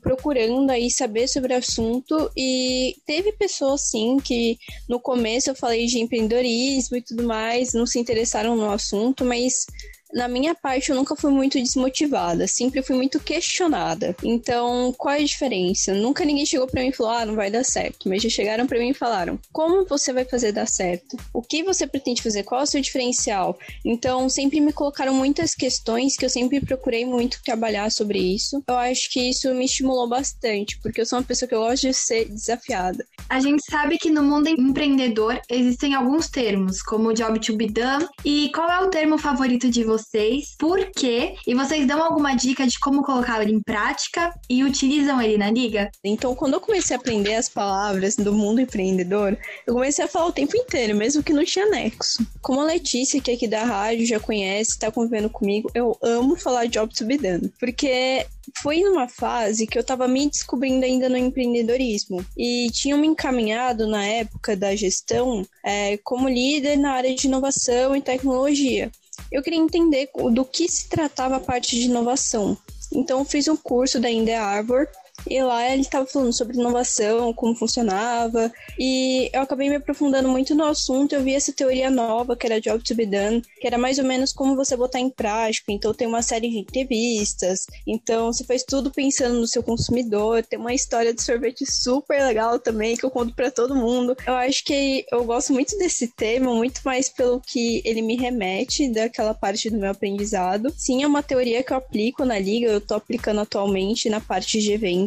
procurando 0.00 0.70
aí 0.70 0.90
saber 0.90 1.28
sobre 1.28 1.54
o 1.54 1.58
assunto. 1.58 2.30
E 2.36 2.96
teve 3.06 3.32
pessoas 3.32 3.82
sim 3.82 4.18
que 4.18 4.58
no 4.88 5.00
começo 5.00 5.50
eu 5.50 5.54
falei 5.54 5.86
de 5.86 5.98
empreendedorismo 5.98 6.96
e 6.96 7.02
tudo 7.02 7.24
mais, 7.24 7.72
não 7.72 7.86
se 7.86 7.98
interessaram 7.98 8.56
no 8.56 8.70
assunto, 8.70 9.24
mas 9.24 9.66
na 10.12 10.28
minha 10.28 10.54
parte, 10.54 10.90
eu 10.90 10.96
nunca 10.96 11.16
fui 11.16 11.30
muito 11.30 11.58
desmotivada, 11.58 12.46
sempre 12.46 12.82
fui 12.82 12.94
muito 12.96 13.18
questionada. 13.18 14.14
Então, 14.22 14.94
qual 14.96 15.14
é 15.14 15.18
a 15.18 15.24
diferença? 15.24 15.94
Nunca 15.94 16.24
ninguém 16.24 16.46
chegou 16.46 16.66
para 16.66 16.82
mim 16.82 16.88
e 16.88 16.92
falou, 16.92 17.12
ah, 17.12 17.26
não 17.26 17.34
vai 17.34 17.50
dar 17.50 17.64
certo. 17.64 18.08
Mas 18.08 18.22
já 18.22 18.28
chegaram 18.28 18.66
para 18.66 18.78
mim 18.78 18.90
e 18.90 18.94
falaram, 18.94 19.38
como 19.52 19.84
você 19.86 20.12
vai 20.12 20.24
fazer 20.24 20.52
dar 20.52 20.66
certo? 20.66 21.16
O 21.32 21.42
que 21.42 21.62
você 21.62 21.86
pretende 21.86 22.22
fazer? 22.22 22.42
Qual 22.42 22.60
é 22.60 22.64
o 22.64 22.66
seu 22.66 22.80
diferencial? 22.80 23.58
Então, 23.84 24.28
sempre 24.28 24.60
me 24.60 24.72
colocaram 24.72 25.14
muitas 25.14 25.54
questões 25.54 26.16
que 26.16 26.24
eu 26.24 26.30
sempre 26.30 26.60
procurei 26.60 27.04
muito 27.04 27.42
trabalhar 27.42 27.90
sobre 27.90 28.18
isso. 28.18 28.62
Eu 28.68 28.76
acho 28.76 29.10
que 29.10 29.30
isso 29.30 29.52
me 29.54 29.64
estimulou 29.64 30.08
bastante, 30.08 30.78
porque 30.80 31.00
eu 31.00 31.06
sou 31.06 31.18
uma 31.18 31.24
pessoa 31.24 31.48
que 31.48 31.54
eu 31.54 31.60
gosto 31.60 31.88
de 31.88 31.94
ser 31.94 32.26
desafiada. 32.26 33.06
A 33.28 33.40
gente 33.40 33.64
sabe 33.68 33.98
que 33.98 34.10
no 34.10 34.22
mundo 34.22 34.48
empreendedor 34.48 35.40
existem 35.50 35.94
alguns 35.94 36.28
termos, 36.28 36.82
como 36.82 37.14
job 37.14 37.38
to 37.40 37.56
be 37.56 37.66
done. 37.66 38.06
E 38.24 38.50
qual 38.54 38.70
é 38.70 38.84
o 38.84 38.90
termo 38.90 39.18
favorito 39.18 39.70
de 39.70 39.82
você? 39.82 39.93
Vocês, 39.94 40.56
por 40.58 40.84
quê, 40.90 41.36
e 41.46 41.54
vocês 41.54 41.86
dão 41.86 42.02
alguma 42.02 42.34
dica 42.34 42.66
de 42.66 42.78
como 42.80 43.02
colocar 43.02 43.40
ele 43.40 43.52
em 43.52 43.62
prática 43.62 44.34
e 44.50 44.64
utilizam 44.64 45.20
ele 45.22 45.38
na 45.38 45.50
liga? 45.50 45.90
Então, 46.02 46.34
quando 46.34 46.54
eu 46.54 46.60
comecei 46.60 46.96
a 46.96 46.98
aprender 46.98 47.34
as 47.34 47.48
palavras 47.48 48.16
do 48.16 48.32
mundo 48.32 48.60
empreendedor, 48.60 49.38
eu 49.66 49.74
comecei 49.74 50.04
a 50.04 50.08
falar 50.08 50.26
o 50.26 50.32
tempo 50.32 50.56
inteiro, 50.56 50.96
mesmo 50.96 51.22
que 51.22 51.32
não 51.32 51.44
tinha 51.44 51.66
nexo. 51.66 52.26
Como 52.42 52.60
a 52.60 52.64
Letícia, 52.64 53.20
que 53.20 53.30
é 53.30 53.34
aqui 53.34 53.46
da 53.46 53.62
rádio, 53.62 54.06
já 54.06 54.18
conhece, 54.18 54.78
tá 54.78 54.90
convivendo 54.90 55.30
comigo, 55.30 55.70
eu 55.74 55.96
amo 56.02 56.36
falar 56.36 56.66
job 56.66 56.92
to 56.92 57.04
be 57.04 57.16
done, 57.16 57.52
porque 57.60 58.26
foi 58.60 58.80
numa 58.80 59.08
fase 59.08 59.66
que 59.66 59.78
eu 59.78 59.84
tava 59.84 60.08
me 60.08 60.28
descobrindo 60.28 60.84
ainda 60.84 61.08
no 61.08 61.16
empreendedorismo 61.16 62.24
e 62.36 62.68
tinham 62.72 62.98
me 62.98 63.06
encaminhado 63.06 63.86
na 63.86 64.04
época 64.04 64.56
da 64.56 64.74
gestão 64.74 65.46
é, 65.62 65.96
como 65.98 66.28
líder 66.28 66.76
na 66.76 66.92
área 66.92 67.14
de 67.14 67.26
inovação 67.26 67.96
e 67.96 68.02
tecnologia 68.02 68.90
eu 69.30 69.42
queria 69.42 69.58
entender 69.58 70.10
do 70.32 70.44
que 70.44 70.68
se 70.68 70.88
tratava 70.88 71.36
a 71.36 71.40
parte 71.40 71.76
de 71.76 71.86
inovação. 71.86 72.56
Então, 72.92 73.24
fiz 73.24 73.48
um 73.48 73.56
curso 73.56 74.00
da 74.00 74.10
Inde 74.10 74.32
Arbor 74.32 74.88
e 75.28 75.42
lá 75.42 75.70
ele 75.70 75.82
estava 75.82 76.06
falando 76.06 76.32
sobre 76.32 76.58
inovação, 76.58 77.32
como 77.32 77.54
funcionava, 77.54 78.52
e 78.78 79.30
eu 79.32 79.42
acabei 79.42 79.68
me 79.68 79.76
aprofundando 79.76 80.28
muito 80.28 80.54
no 80.54 80.64
assunto. 80.64 81.14
Eu 81.14 81.22
vi 81.22 81.34
essa 81.34 81.52
teoria 81.52 81.90
nova, 81.90 82.36
que 82.36 82.46
era 82.46 82.60
Job 82.60 82.82
to 82.82 82.94
be 82.94 83.06
Done, 83.06 83.42
que 83.60 83.66
era 83.66 83.78
mais 83.78 83.98
ou 83.98 84.04
menos 84.04 84.32
como 84.32 84.56
você 84.56 84.76
botar 84.76 85.00
em 85.00 85.08
prática. 85.08 85.72
Então, 85.72 85.94
tem 85.94 86.06
uma 86.06 86.22
série 86.22 86.50
de 86.50 86.58
entrevistas, 86.58 87.66
então 87.86 88.32
você 88.32 88.44
faz 88.44 88.62
tudo 88.62 88.90
pensando 88.90 89.40
no 89.40 89.46
seu 89.46 89.62
consumidor. 89.62 90.44
Tem 90.44 90.58
uma 90.58 90.74
história 90.74 91.14
de 91.14 91.22
sorvete 91.22 91.64
super 91.64 92.22
legal 92.24 92.58
também, 92.58 92.96
que 92.96 93.04
eu 93.04 93.10
conto 93.10 93.34
para 93.34 93.50
todo 93.50 93.74
mundo. 93.74 94.16
Eu 94.26 94.34
acho 94.34 94.64
que 94.64 95.06
eu 95.10 95.24
gosto 95.24 95.52
muito 95.52 95.76
desse 95.78 96.08
tema, 96.08 96.52
muito 96.54 96.80
mais 96.84 97.08
pelo 97.08 97.40
que 97.40 97.80
ele 97.84 98.02
me 98.02 98.16
remete 98.16 98.88
daquela 98.88 99.32
parte 99.32 99.70
do 99.70 99.78
meu 99.78 99.90
aprendizado. 99.90 100.72
Sim, 100.76 101.02
é 101.02 101.06
uma 101.06 101.22
teoria 101.22 101.62
que 101.62 101.72
eu 101.72 101.76
aplico 101.76 102.24
na 102.24 102.38
liga, 102.38 102.66
eu 102.66 102.80
tô 102.80 102.94
aplicando 102.94 103.40
atualmente 103.40 104.08
na 104.10 104.20
parte 104.20 104.60
de 104.60 104.72
eventos 104.72 105.03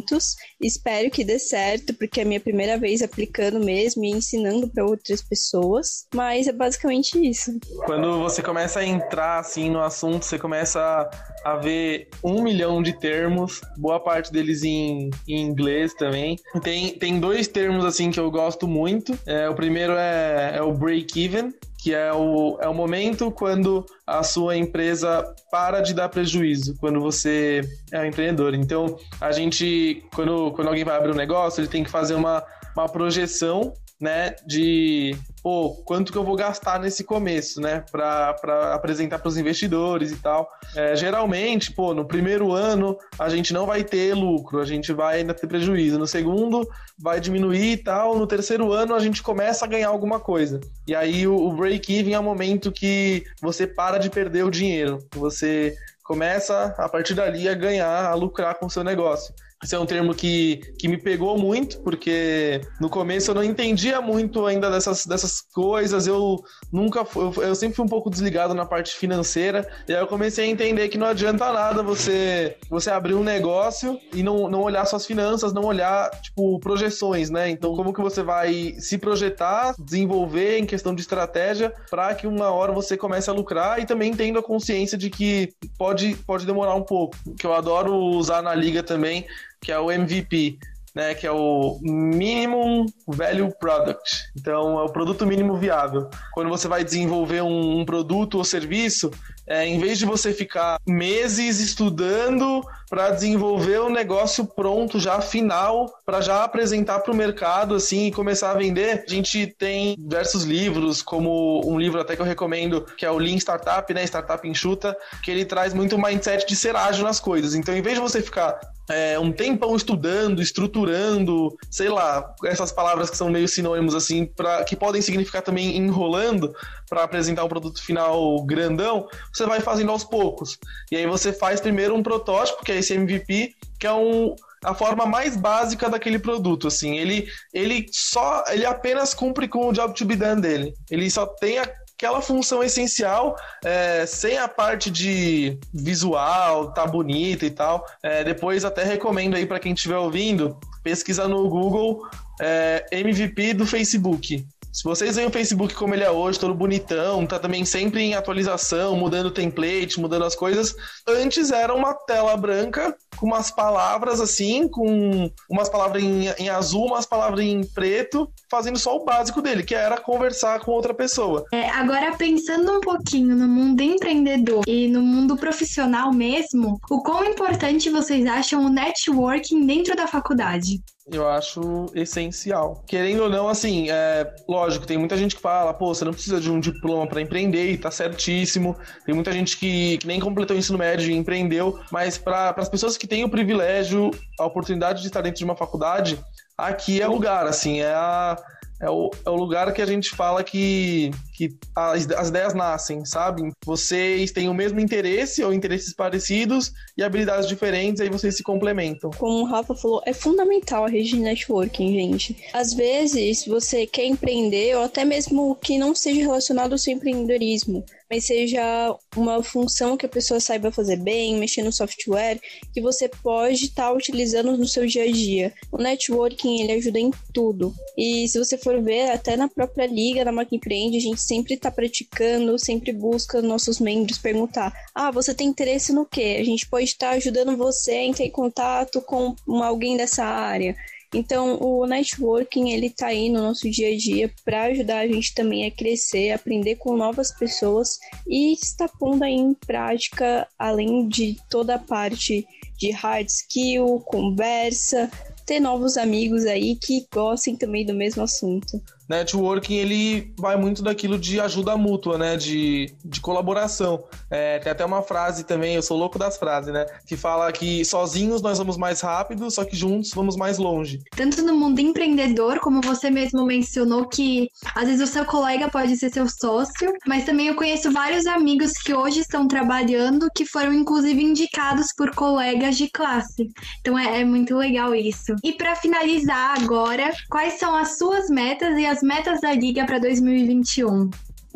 Espero 0.60 1.10
que 1.10 1.24
dê 1.24 1.38
certo, 1.38 1.94
porque 1.94 2.20
é 2.20 2.22
a 2.22 2.26
minha 2.26 2.40
primeira 2.40 2.78
vez 2.78 3.02
aplicando 3.02 3.60
mesmo 3.60 4.04
e 4.04 4.10
ensinando 4.10 4.68
para 4.68 4.84
outras 4.84 5.22
pessoas. 5.22 6.06
Mas 6.14 6.46
é 6.46 6.52
basicamente 6.52 7.18
isso. 7.18 7.58
Quando 7.84 8.18
você 8.18 8.42
começa 8.42 8.80
a 8.80 8.84
entrar 8.84 9.38
assim 9.38 9.70
no 9.70 9.80
assunto, 9.80 10.24
você 10.24 10.38
começa 10.38 11.08
a 11.44 11.56
ver 11.56 12.08
um 12.22 12.42
milhão 12.42 12.82
de 12.82 12.92
termos, 12.92 13.60
boa 13.76 14.00
parte 14.00 14.32
deles 14.32 14.62
em, 14.62 15.10
em 15.26 15.40
inglês 15.40 15.94
também. 15.94 16.36
Tem, 16.62 16.98
tem 16.98 17.20
dois 17.20 17.48
termos 17.48 17.84
assim 17.84 18.10
que 18.10 18.20
eu 18.20 18.30
gosto 18.30 18.66
muito. 18.66 19.18
É, 19.26 19.48
o 19.48 19.54
primeiro 19.54 19.94
é, 19.94 20.56
é 20.56 20.62
o 20.62 20.72
break-even, 20.72 21.52
que 21.78 21.94
é 21.94 22.12
o, 22.12 22.58
é 22.60 22.68
o 22.68 22.74
momento 22.74 23.30
quando 23.30 23.86
a 24.04 24.22
sua 24.22 24.56
empresa 24.56 25.24
para 25.50 25.80
de 25.80 25.94
dar 25.94 26.08
prejuízo, 26.08 26.74
quando 26.80 27.00
você 27.00 27.62
é 27.92 28.00
um 28.00 28.04
empreendedor. 28.04 28.52
Então, 28.54 28.98
a 29.20 29.30
gente, 29.30 30.04
quando, 30.14 30.50
quando 30.52 30.68
alguém 30.68 30.84
vai 30.84 30.96
abrir 30.96 31.12
um 31.12 31.16
negócio, 31.16 31.60
ele 31.60 31.68
tem 31.68 31.84
que 31.84 31.90
fazer 31.90 32.14
uma, 32.14 32.44
uma 32.76 32.88
projeção 32.88 33.72
né, 34.00 34.34
de 34.46 35.16
pô, 35.42 35.74
quanto 35.84 36.12
que 36.12 36.18
eu 36.18 36.24
vou 36.24 36.36
gastar 36.36 36.78
nesse 36.80 37.04
começo, 37.04 37.60
né, 37.60 37.84
para 37.90 38.74
apresentar 38.74 39.18
para 39.18 39.28
os 39.28 39.36
investidores 39.36 40.10
e 40.12 40.16
tal. 40.16 40.48
É, 40.74 40.94
geralmente, 40.96 41.72
pô, 41.72 41.94
no 41.94 42.04
primeiro 42.04 42.52
ano 42.52 42.96
a 43.18 43.28
gente 43.28 43.52
não 43.52 43.66
vai 43.66 43.84
ter 43.84 44.14
lucro, 44.14 44.60
a 44.60 44.64
gente 44.64 44.92
vai 44.92 45.18
ainda 45.18 45.34
ter 45.34 45.46
prejuízo. 45.46 45.98
No 45.98 46.06
segundo 46.06 46.68
vai 46.98 47.20
diminuir 47.20 47.72
e 47.72 47.76
tal. 47.76 48.16
No 48.16 48.26
terceiro 48.26 48.72
ano 48.72 48.94
a 48.94 48.98
gente 48.98 49.22
começa 49.22 49.64
a 49.64 49.68
ganhar 49.68 49.88
alguma 49.88 50.20
coisa. 50.20 50.60
E 50.86 50.94
aí 50.94 51.26
o, 51.26 51.34
o 51.34 51.52
break-even 51.52 52.14
é 52.14 52.18
o 52.18 52.22
momento 52.22 52.72
que 52.72 53.24
você 53.40 53.66
para 53.66 53.98
de 53.98 54.10
perder 54.10 54.44
o 54.44 54.50
dinheiro, 54.50 54.98
você 55.14 55.76
começa 56.02 56.74
a 56.78 56.88
partir 56.88 57.12
dali 57.12 57.48
a 57.48 57.54
ganhar, 57.54 58.06
a 58.06 58.14
lucrar 58.14 58.54
com 58.54 58.64
o 58.64 58.70
seu 58.70 58.82
negócio. 58.82 59.34
Esse 59.62 59.74
é 59.74 59.78
um 59.78 59.86
termo 59.86 60.14
que, 60.14 60.60
que 60.78 60.86
me 60.86 60.96
pegou 60.96 61.36
muito, 61.36 61.80
porque 61.80 62.60
no 62.80 62.88
começo 62.88 63.30
eu 63.30 63.34
não 63.34 63.42
entendia 63.42 64.00
muito 64.00 64.46
ainda 64.46 64.70
dessas, 64.70 65.04
dessas 65.04 65.40
coisas. 65.40 66.06
Eu 66.06 66.40
nunca 66.72 67.04
eu, 67.16 67.42
eu, 67.42 67.54
sempre 67.56 67.74
fui 67.74 67.84
um 67.84 67.88
pouco 67.88 68.08
desligado 68.08 68.54
na 68.54 68.64
parte 68.64 68.94
financeira. 68.94 69.68
E 69.88 69.92
aí 69.92 70.00
eu 70.00 70.06
comecei 70.06 70.44
a 70.44 70.48
entender 70.48 70.88
que 70.88 70.96
não 70.96 71.08
adianta 71.08 71.52
nada 71.52 71.82
você, 71.82 72.56
você 72.70 72.88
abrir 72.88 73.14
um 73.14 73.24
negócio 73.24 73.98
e 74.14 74.22
não, 74.22 74.48
não 74.48 74.62
olhar 74.62 74.86
suas 74.86 75.04
finanças, 75.04 75.52
não 75.52 75.64
olhar, 75.64 76.08
tipo, 76.20 76.60
projeções, 76.60 77.28
né? 77.28 77.50
Então, 77.50 77.74
como 77.74 77.92
que 77.92 78.00
você 78.00 78.22
vai 78.22 78.76
se 78.78 78.96
projetar, 78.96 79.74
desenvolver 79.76 80.58
em 80.58 80.66
questão 80.66 80.94
de 80.94 81.00
estratégia 81.00 81.74
para 81.90 82.14
que 82.14 82.28
uma 82.28 82.52
hora 82.52 82.72
você 82.72 82.96
comece 82.96 83.28
a 83.28 83.32
lucrar 83.32 83.80
e 83.80 83.86
também 83.86 84.14
tendo 84.14 84.38
a 84.38 84.42
consciência 84.42 84.96
de 84.96 85.10
que 85.10 85.52
pode, 85.76 86.14
pode 86.24 86.46
demorar 86.46 86.76
um 86.76 86.84
pouco. 86.84 87.16
Que 87.36 87.46
eu 87.46 87.52
adoro 87.52 87.92
usar 87.96 88.40
na 88.40 88.54
liga 88.54 88.84
também 88.84 89.26
que 89.60 89.72
é 89.72 89.78
o 89.78 89.90
MVP, 89.90 90.58
né, 90.94 91.14
que 91.14 91.26
é 91.26 91.30
o 91.30 91.78
Minimum 91.82 92.86
Value 93.06 93.52
Product. 93.60 94.30
Então, 94.36 94.78
é 94.78 94.82
o 94.82 94.88
produto 94.88 95.26
mínimo 95.26 95.56
viável. 95.56 96.08
Quando 96.32 96.48
você 96.48 96.66
vai 96.66 96.82
desenvolver 96.82 97.42
um, 97.42 97.80
um 97.80 97.84
produto 97.84 98.38
ou 98.38 98.44
serviço, 98.44 99.10
é, 99.46 99.66
em 99.66 99.78
vez 99.78 99.98
de 99.98 100.04
você 100.04 100.32
ficar 100.32 100.78
meses 100.86 101.60
estudando 101.60 102.62
para 102.88 103.10
desenvolver 103.10 103.80
o 103.80 103.90
negócio 103.90 104.46
pronto, 104.46 104.98
já 104.98 105.20
final, 105.20 105.92
para 106.04 106.20
já 106.20 106.44
apresentar 106.44 107.00
para 107.00 107.12
o 107.12 107.16
mercado 107.16 107.74
assim 107.74 108.06
e 108.06 108.12
começar 108.12 108.50
a 108.50 108.54
vender, 108.54 109.04
a 109.06 109.10
gente 109.10 109.46
tem 109.46 109.94
diversos 109.98 110.44
livros, 110.44 111.02
como 111.02 111.60
um 111.66 111.78
livro 111.78 112.00
até 112.00 112.16
que 112.16 112.22
eu 112.22 112.26
recomendo, 112.26 112.84
que 112.96 113.04
é 113.04 113.10
o 113.10 113.18
Lean 113.18 113.36
Startup, 113.36 113.92
né, 113.92 114.04
Startup 114.04 114.46
Enxuta, 114.48 114.96
que 115.22 115.30
ele 115.30 115.44
traz 115.44 115.74
muito 115.74 115.98
mindset 115.98 116.46
de 116.46 116.56
ser 116.56 116.74
ágil 116.76 117.04
nas 117.04 117.20
coisas. 117.20 117.54
Então, 117.54 117.76
em 117.76 117.82
vez 117.82 117.96
de 117.96 118.00
você 118.00 118.22
ficar 118.22 118.58
é, 118.88 119.18
um 119.18 119.30
tempão 119.30 119.76
estudando, 119.76 120.40
estruturando, 120.40 121.56
sei 121.70 121.88
lá, 121.88 122.34
essas 122.44 122.72
palavras 122.72 123.10
que 123.10 123.16
são 123.16 123.28
meio 123.28 123.46
sinônimos 123.46 123.94
assim, 123.94 124.24
pra, 124.24 124.64
que 124.64 124.74
podem 124.74 125.02
significar 125.02 125.42
também 125.42 125.76
enrolando 125.76 126.54
para 126.88 127.04
apresentar 127.04 127.44
um 127.44 127.48
produto 127.48 127.82
final 127.82 128.42
grandão, 128.44 129.06
você 129.32 129.44
vai 129.44 129.60
fazendo 129.60 129.92
aos 129.92 130.04
poucos. 130.04 130.58
E 130.90 130.96
aí 130.96 131.06
você 131.06 131.32
faz 131.32 131.60
primeiro 131.60 131.94
um 131.94 132.02
protótipo, 132.02 132.64
que 132.64 132.72
é 132.72 132.77
esse 132.78 132.94
MVP, 132.94 133.54
que 133.78 133.86
é 133.86 133.92
um 133.92 134.34
a 134.64 134.74
forma 134.74 135.06
mais 135.06 135.36
básica 135.36 135.88
daquele 135.88 136.18
produto, 136.18 136.66
assim. 136.66 136.98
Ele, 136.98 137.28
ele 137.54 137.86
só, 137.92 138.44
ele 138.48 138.66
apenas 138.66 139.14
cumpre 139.14 139.46
com 139.46 139.68
o 139.68 139.72
job 139.72 139.94
to 139.94 140.04
be 140.04 140.16
done 140.16 140.40
dele. 140.40 140.74
Ele 140.90 141.08
só 141.10 141.26
tem 141.26 141.58
aquela 141.58 142.20
função 142.20 142.62
essencial, 142.62 143.36
é, 143.64 144.04
sem 144.06 144.36
a 144.36 144.48
parte 144.48 144.90
de 144.90 145.58
visual, 145.72 146.72
tá 146.72 146.86
bonita 146.86 147.46
e 147.46 147.50
tal. 147.50 147.84
É, 148.02 148.24
depois 148.24 148.64
até 148.64 148.82
recomendo 148.82 149.36
aí 149.36 149.46
para 149.46 149.60
quem 149.60 149.72
estiver 149.72 149.96
ouvindo, 149.96 150.58
pesquisa 150.82 151.28
no 151.28 151.48
Google 151.48 152.02
é, 152.40 152.84
MVP 152.90 153.54
do 153.54 153.66
Facebook. 153.66 154.44
Se 154.72 154.84
vocês 154.84 155.16
veem 155.16 155.28
o 155.28 155.30
Facebook 155.30 155.74
como 155.74 155.94
ele 155.94 156.04
é 156.04 156.10
hoje, 156.10 156.38
todo 156.38 156.54
bonitão, 156.54 157.26
tá 157.26 157.38
também 157.38 157.64
sempre 157.64 158.02
em 158.02 158.14
atualização, 158.14 158.96
mudando 158.96 159.30
template, 159.30 160.00
mudando 160.00 160.24
as 160.24 160.34
coisas. 160.34 160.74
Antes 161.06 161.50
era 161.50 161.74
uma 161.74 161.94
tela 161.94 162.36
branca 162.36 162.96
com 163.16 163.26
umas 163.26 163.50
palavras 163.50 164.20
assim, 164.20 164.68
com 164.68 165.30
umas 165.50 165.68
palavras 165.68 166.02
em, 166.02 166.28
em 166.38 166.48
azul, 166.48 166.86
umas 166.86 167.06
palavras 167.06 167.44
em 167.44 167.62
preto, 167.62 168.30
fazendo 168.50 168.78
só 168.78 168.96
o 168.96 169.04
básico 169.04 169.42
dele, 169.42 169.62
que 169.62 169.74
era 169.74 170.00
conversar 170.00 170.60
com 170.60 170.70
outra 170.70 170.94
pessoa. 170.94 171.44
É, 171.52 171.68
agora, 171.70 172.16
pensando 172.16 172.76
um 172.76 172.80
pouquinho 172.80 173.34
no 173.34 173.48
mundo 173.48 173.80
empreendedor 173.80 174.62
e 174.66 174.86
no 174.88 175.02
mundo 175.02 175.36
profissional 175.36 176.12
mesmo, 176.12 176.78
o 176.90 177.02
quão 177.02 177.24
importante 177.24 177.90
vocês 177.90 178.24
acham 178.26 178.64
o 178.64 178.68
networking 178.68 179.66
dentro 179.66 179.96
da 179.96 180.06
faculdade? 180.06 180.80
Eu 181.10 181.28
acho 181.28 181.86
essencial. 181.94 182.82
Querendo 182.86 183.24
ou 183.24 183.28
não, 183.28 183.48
assim, 183.48 183.90
é, 183.90 184.34
lógico, 184.48 184.86
tem 184.86 184.98
muita 184.98 185.16
gente 185.16 185.36
que 185.36 185.42
fala, 185.42 185.72
pô, 185.72 185.94
você 185.94 186.04
não 186.04 186.12
precisa 186.12 186.40
de 186.40 186.50
um 186.50 186.60
diploma 186.60 187.06
para 187.06 187.20
empreender, 187.20 187.70
e 187.70 187.78
tá 187.78 187.90
certíssimo. 187.90 188.76
Tem 189.04 189.14
muita 189.14 189.32
gente 189.32 189.56
que, 189.56 189.98
que 189.98 190.06
nem 190.06 190.20
completou 190.20 190.56
o 190.56 190.58
ensino 190.58 190.78
médio 190.78 191.10
e 191.10 191.16
empreendeu, 191.16 191.80
mas 191.90 192.18
para 192.18 192.50
as 192.56 192.68
pessoas 192.68 192.96
que 192.96 193.06
têm 193.06 193.24
o 193.24 193.28
privilégio, 193.28 194.10
a 194.38 194.44
oportunidade 194.44 195.00
de 195.00 195.08
estar 195.08 195.20
dentro 195.20 195.38
de 195.38 195.44
uma 195.44 195.56
faculdade, 195.56 196.18
aqui 196.56 197.00
é 197.00 197.06
lugar, 197.06 197.46
assim, 197.46 197.80
é 197.80 197.94
a 197.94 198.36
é 198.80 198.88
o, 198.88 199.10
é 199.26 199.30
o 199.30 199.34
lugar 199.34 199.72
que 199.72 199.82
a 199.82 199.86
gente 199.86 200.10
fala 200.10 200.44
que, 200.44 201.10
que 201.38 201.56
as, 201.76 202.10
as 202.10 202.28
ideias 202.30 202.52
nascem, 202.52 203.04
sabe? 203.04 203.52
Vocês 203.64 204.32
têm 204.32 204.48
o 204.48 204.54
mesmo 204.54 204.80
interesse 204.80 205.44
ou 205.44 205.52
interesses 205.52 205.94
parecidos 205.94 206.72
e 206.96 207.02
habilidades 207.02 207.46
diferentes, 207.46 208.00
aí 208.00 208.10
vocês 208.10 208.36
se 208.36 208.42
complementam. 208.42 209.12
Como 209.16 209.42
o 209.42 209.44
Rafa 209.44 209.72
falou, 209.76 210.02
é 210.04 210.12
fundamental 210.12 210.84
a 210.84 210.88
rede 210.88 211.10
de 211.10 211.20
networking, 211.20 211.94
gente. 211.94 212.36
Às 212.52 212.74
vezes 212.74 213.46
você 213.46 213.86
quer 213.86 214.06
empreender, 214.06 214.76
ou 214.76 214.82
até 214.82 215.04
mesmo 215.04 215.54
que 215.54 215.78
não 215.78 215.94
seja 215.94 216.20
relacionado 216.22 216.72
ao 216.72 216.78
seu 216.78 216.92
empreendedorismo, 216.94 217.84
mas 218.10 218.24
seja 218.24 218.96
uma 219.14 219.42
função 219.42 219.96
que 219.96 220.06
a 220.06 220.08
pessoa 220.08 220.40
saiba 220.40 220.72
fazer 220.72 220.96
bem, 220.96 221.36
mexer 221.36 221.62
no 221.62 221.72
software, 221.72 222.40
que 222.72 222.80
você 222.80 223.08
pode 223.08 223.66
estar 223.66 223.88
tá 223.88 223.92
utilizando 223.92 224.56
no 224.56 224.66
seu 224.66 224.86
dia 224.86 225.04
a 225.04 225.12
dia. 225.12 225.52
O 225.70 225.76
networking, 225.76 226.62
ele 226.62 226.72
ajuda 226.72 226.98
em 226.98 227.10
tudo. 227.32 227.74
E 227.96 228.26
se 228.28 228.38
você 228.38 228.56
for 228.56 228.82
ver, 228.82 229.10
até 229.10 229.36
na 229.36 229.48
própria 229.48 229.86
liga, 229.86 230.24
na 230.24 230.32
Mac 230.32 230.50
Empreende, 230.50 230.96
a 230.96 231.00
gente 231.00 231.20
sempre 231.28 231.54
está 231.54 231.70
praticando, 231.70 232.58
sempre 232.58 232.90
busca 232.90 233.42
nossos 233.42 233.78
membros 233.78 234.18
perguntar: 234.18 234.72
ah, 234.94 235.10
você 235.10 235.34
tem 235.34 235.48
interesse 235.48 235.92
no 235.92 236.06
quê? 236.06 236.38
A 236.40 236.44
gente 236.44 236.66
pode 236.66 236.86
estar 236.86 237.10
tá 237.10 237.16
ajudando 237.16 237.56
você 237.56 237.92
a 237.92 238.04
entrar 238.04 238.24
em 238.24 238.30
contato 238.30 239.02
com 239.02 239.36
alguém 239.62 239.96
dessa 239.96 240.24
área. 240.24 240.74
Então, 241.14 241.58
o 241.58 241.86
networking 241.86 242.70
ele 242.70 242.90
tá 242.90 243.06
aí 243.06 243.30
no 243.30 243.40
nosso 243.40 243.70
dia 243.70 243.88
a 243.88 243.96
dia 243.96 244.30
para 244.44 244.64
ajudar 244.64 244.98
a 244.98 245.06
gente 245.06 245.34
também 245.34 245.66
a 245.66 245.70
crescer, 245.70 246.32
aprender 246.32 246.76
com 246.76 246.96
novas 246.96 247.32
pessoas 247.32 247.98
e 248.26 248.52
estar 248.52 248.88
pondo 248.88 249.24
aí 249.24 249.32
em 249.32 249.54
prática, 249.54 250.46
além 250.58 251.08
de 251.08 251.36
toda 251.48 251.76
a 251.76 251.78
parte 251.78 252.46
de 252.76 252.90
hard 252.90 253.26
skill, 253.26 254.00
conversa, 254.04 255.10
ter 255.46 255.60
novos 255.60 255.96
amigos 255.96 256.44
aí 256.44 256.76
que 256.76 257.06
gostem 257.10 257.56
também 257.56 257.86
do 257.86 257.94
mesmo 257.94 258.22
assunto 258.22 258.78
networking 259.08 259.74
ele 259.74 260.32
vai 260.38 260.56
muito 260.56 260.82
daquilo 260.82 261.18
de 261.18 261.40
ajuda 261.40 261.76
mútua, 261.76 262.18
né? 262.18 262.36
De, 262.36 262.92
de 263.04 263.20
colaboração. 263.20 264.04
É, 264.30 264.58
tem 264.58 264.70
até 264.70 264.84
uma 264.84 265.02
frase 265.02 265.44
também, 265.44 265.74
eu 265.74 265.82
sou 265.82 265.96
louco 265.96 266.18
das 266.18 266.36
frases, 266.36 266.72
né? 266.72 266.86
Que 267.06 267.16
fala 267.16 267.50
que 267.52 267.84
sozinhos 267.84 268.42
nós 268.42 268.58
vamos 268.58 268.76
mais 268.76 269.00
rápido, 269.00 269.50
só 269.50 269.64
que 269.64 269.76
juntos 269.76 270.10
vamos 270.14 270.36
mais 270.36 270.58
longe. 270.58 271.00
Tanto 271.16 271.42
no 271.42 271.54
mundo 271.54 271.80
empreendedor, 271.80 272.60
como 272.60 272.80
você 272.80 273.10
mesmo 273.10 273.44
mencionou, 273.44 274.06
que 274.06 274.48
às 274.74 274.86
vezes 274.86 275.08
o 275.08 275.12
seu 275.12 275.24
colega 275.24 275.68
pode 275.70 275.96
ser 275.96 276.10
seu 276.10 276.28
sócio, 276.28 276.92
mas 277.06 277.24
também 277.24 277.48
eu 277.48 277.54
conheço 277.54 277.90
vários 277.90 278.26
amigos 278.26 278.72
que 278.72 278.94
hoje 278.94 279.20
estão 279.20 279.48
trabalhando 279.48 280.28
que 280.34 280.44
foram 280.44 280.72
inclusive 280.72 281.22
indicados 281.22 281.88
por 281.96 282.14
colegas 282.14 282.76
de 282.76 282.88
classe. 282.90 283.48
Então 283.80 283.98
é, 283.98 284.20
é 284.20 284.24
muito 284.24 284.56
legal 284.56 284.94
isso. 284.94 285.34
E 285.42 285.52
para 285.52 285.74
finalizar 285.76 286.60
agora, 286.60 287.10
quais 287.30 287.54
são 287.54 287.74
as 287.74 287.96
suas 287.96 288.28
metas 288.28 288.76
e 288.76 288.86
as 288.86 288.97
as 288.98 289.02
metas 289.02 289.40
da 289.40 289.52
Liga 289.52 289.86
para 289.86 290.00
2021? 290.00 291.08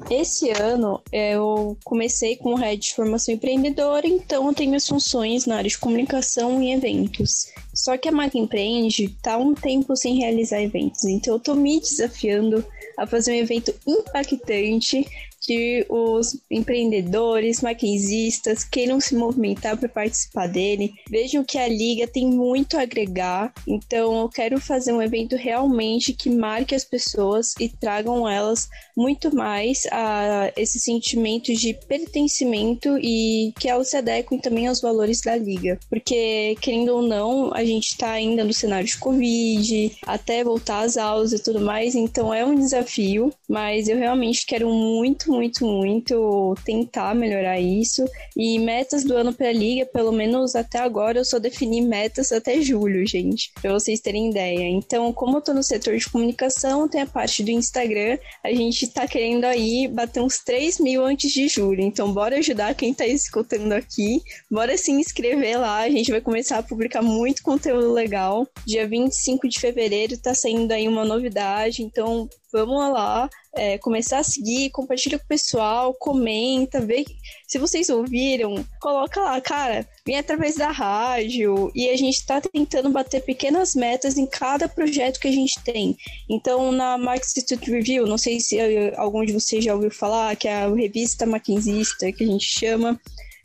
Esse 0.09 0.50
ano 0.50 1.02
eu 1.12 1.76
comecei 1.85 2.37
com 2.37 2.50
o 2.50 2.55
Red 2.55 2.76
de 2.76 2.94
Formação 2.94 3.35
Empreendedora, 3.35 4.07
então 4.07 4.46
eu 4.46 4.55
tenho 4.55 4.70
minhas 4.70 4.87
funções 4.87 5.44
na 5.44 5.57
área 5.57 5.68
de 5.68 5.76
comunicação 5.76 6.62
e 6.62 6.72
eventos. 6.72 7.48
Só 7.74 7.96
que 7.96 8.09
a 8.09 8.12
Mac 8.12 8.33
Empreende 8.37 9.07
está 9.07 9.37
um 9.37 9.55
tempo 9.55 9.96
sem 9.96 10.18
realizar 10.18 10.62
eventos, 10.62 11.02
então 11.05 11.35
eu 11.35 11.38
estou 11.38 11.57
me 11.57 11.81
desafiando 11.81 12.64
a 12.96 13.09
fazer 13.09 13.33
um 13.33 13.37
evento 13.37 13.74
impactante 13.88 15.05
que 15.42 15.85
os 15.88 16.37
empreendedores, 16.50 17.61
maquinzistas 17.61 18.62
queiram 18.64 19.00
se 19.00 19.16
movimentar 19.16 19.76
para 19.76 19.88
participar 19.88 20.46
dele. 20.46 20.94
Vejam 21.11 21.44
que 21.44 21.59
a 21.59 21.68
liga 21.68 22.07
tem 22.07 22.26
muito 22.26 22.76
a 22.76 22.83
agregar, 22.83 23.52
então 23.66 24.20
eu 24.20 24.28
quero 24.28 24.61
fazer 24.61 24.92
um 24.92 25.02
evento 25.02 25.35
realmente 25.35 26.12
que 26.12 26.31
marque 26.31 26.74
as 26.74 26.85
pessoas 26.85 27.55
e 27.59 27.68
tragam 27.68 28.28
elas 28.28 28.68
muito 28.96 29.35
mais 29.35 29.87
a 29.90 30.52
esse 30.57 30.78
sentimento 30.78 31.52
de 31.52 31.74
pertencimento 31.88 32.96
e 32.98 33.52
que 33.59 33.68
elas 33.68 33.88
se 33.88 33.96
adequem 33.96 34.38
também 34.38 34.68
aos 34.68 34.81
valores 34.81 35.20
da 35.20 35.35
liga. 35.37 35.78
Porque, 35.90 36.57
querendo 36.61 36.90
ou 36.90 37.02
não, 37.02 37.52
a 37.52 37.64
gente 37.64 37.88
está 37.88 38.12
ainda 38.12 38.44
no 38.44 38.52
cenário 38.52 38.87
de 38.87 38.96
Covid, 38.98 39.96
até 40.07 40.44
voltar 40.44 40.81
às 40.81 40.96
aulas 40.96 41.33
e 41.33 41.42
tudo 41.42 41.61
mais, 41.61 41.94
então 41.94 42.33
é 42.33 42.44
um 42.44 42.55
desafio, 42.55 43.33
mas 43.48 43.88
eu 43.88 43.98
realmente 43.98 44.46
quero 44.46 44.70
muito 44.70 45.32
muito, 45.33 45.64
muito 45.64 46.55
tentar 46.64 47.14
melhorar 47.14 47.59
isso. 47.59 48.05
E 48.37 48.59
metas 48.59 49.05
do 49.05 49.16
ano 49.16 49.33
para 49.33 49.49
a 49.49 49.53
liga, 49.53 49.87
pelo 49.87 50.12
menos 50.12 50.55
até 50.55 50.79
agora, 50.79 51.18
eu 51.18 51.25
só 51.25 51.38
defini 51.38 51.81
metas 51.81 52.31
até 52.33 52.61
julho, 52.61 53.07
gente, 53.07 53.51
para 53.61 53.73
vocês 53.73 54.01
terem 54.01 54.31
ideia. 54.31 54.68
Então, 54.68 55.12
como 55.12 55.38
eu 55.38 55.40
tô 55.40 55.55
no 55.55 55.62
setor 55.62 55.97
de 55.97 56.09
comunicação, 56.09 56.88
tem 56.88 57.01
a 57.01 57.07
parte 57.07 57.42
do 57.42 57.51
Instagram, 57.51 58.18
a 58.45 58.53
gente 58.53 58.87
tá 58.88 59.07
querendo 59.07 59.45
aí 59.45 59.88
bater 59.88 60.21
uns 60.21 60.38
3 60.38 60.79
mil 60.79 61.05
antes 61.05 61.33
de 61.33 61.49
julho. 61.49 61.81
Então, 61.81 62.12
bora 62.12 62.37
ajudar 62.37 62.75
quem 62.75 62.92
tá 62.92 63.07
escutando 63.07 63.73
aqui, 63.73 64.21
bora 64.51 64.77
se 64.77 64.92
inscrever 64.92 65.59
lá, 65.59 65.79
a 65.79 65.90
gente 65.90 66.11
vai 66.11 66.21
começar 66.21 66.59
a 66.59 66.62
publicar 66.62 67.03
muito 67.03 67.42
conteúdo 67.42 67.92
legal. 67.92 68.47
Dia 68.66 68.87
25 68.87 69.49
de 69.49 69.59
fevereiro 69.59 70.16
tá 70.18 70.35
saindo 70.35 70.73
aí 70.73 70.87
uma 70.87 71.05
novidade, 71.05 71.83
então 71.83 72.29
vamos 72.53 72.93
lá, 72.93 73.31
é, 73.55 73.79
começar 73.79 74.19
a 74.19 74.25
seguir, 74.25 74.71
compartilha 74.71 75.19
com 75.19 75.25
o 75.25 75.29
pessoal, 75.29 75.95
comenta, 75.95 76.81
vê 76.81 77.05
se 77.47 77.59
vocês 77.59 77.88
ouviram, 77.88 78.65
coloca 78.81 79.21
lá, 79.21 79.41
cara, 79.41 79.88
vem 80.07 80.19
através 80.19 80.57
da 80.57 80.71
rádio 80.71 81.71
e 81.75 81.88
a 81.88 81.97
gente 81.97 82.17
está 82.17 82.41
tentando 82.41 82.91
bater 82.91 83.23
pequenas 83.23 83.75
metas 83.75 84.17
em 84.17 84.27
cada 84.27 84.69
projeto 84.69 85.21
que 85.21 85.29
a 85.29 85.33
gente 85.33 85.62
tem. 85.65 85.97
Então, 86.29 86.71
na 86.73 86.97
Mark 86.99 87.23
Institute 87.23 87.71
Review, 87.71 88.07
não 88.07 88.19
sei 88.19 88.41
se 88.41 88.59
algum 88.97 89.25
de 89.25 89.33
vocês 89.33 89.65
já 89.65 89.75
ouviu 89.75 89.91
falar, 89.91 90.37
que 90.37 90.49
é 90.49 90.62
a 90.62 90.75
revista 90.75 91.27
maquinzista 91.27 92.12
que 92.12 92.25
a 92.25 92.27
gente 92.27 92.47
chama. 92.47 93.01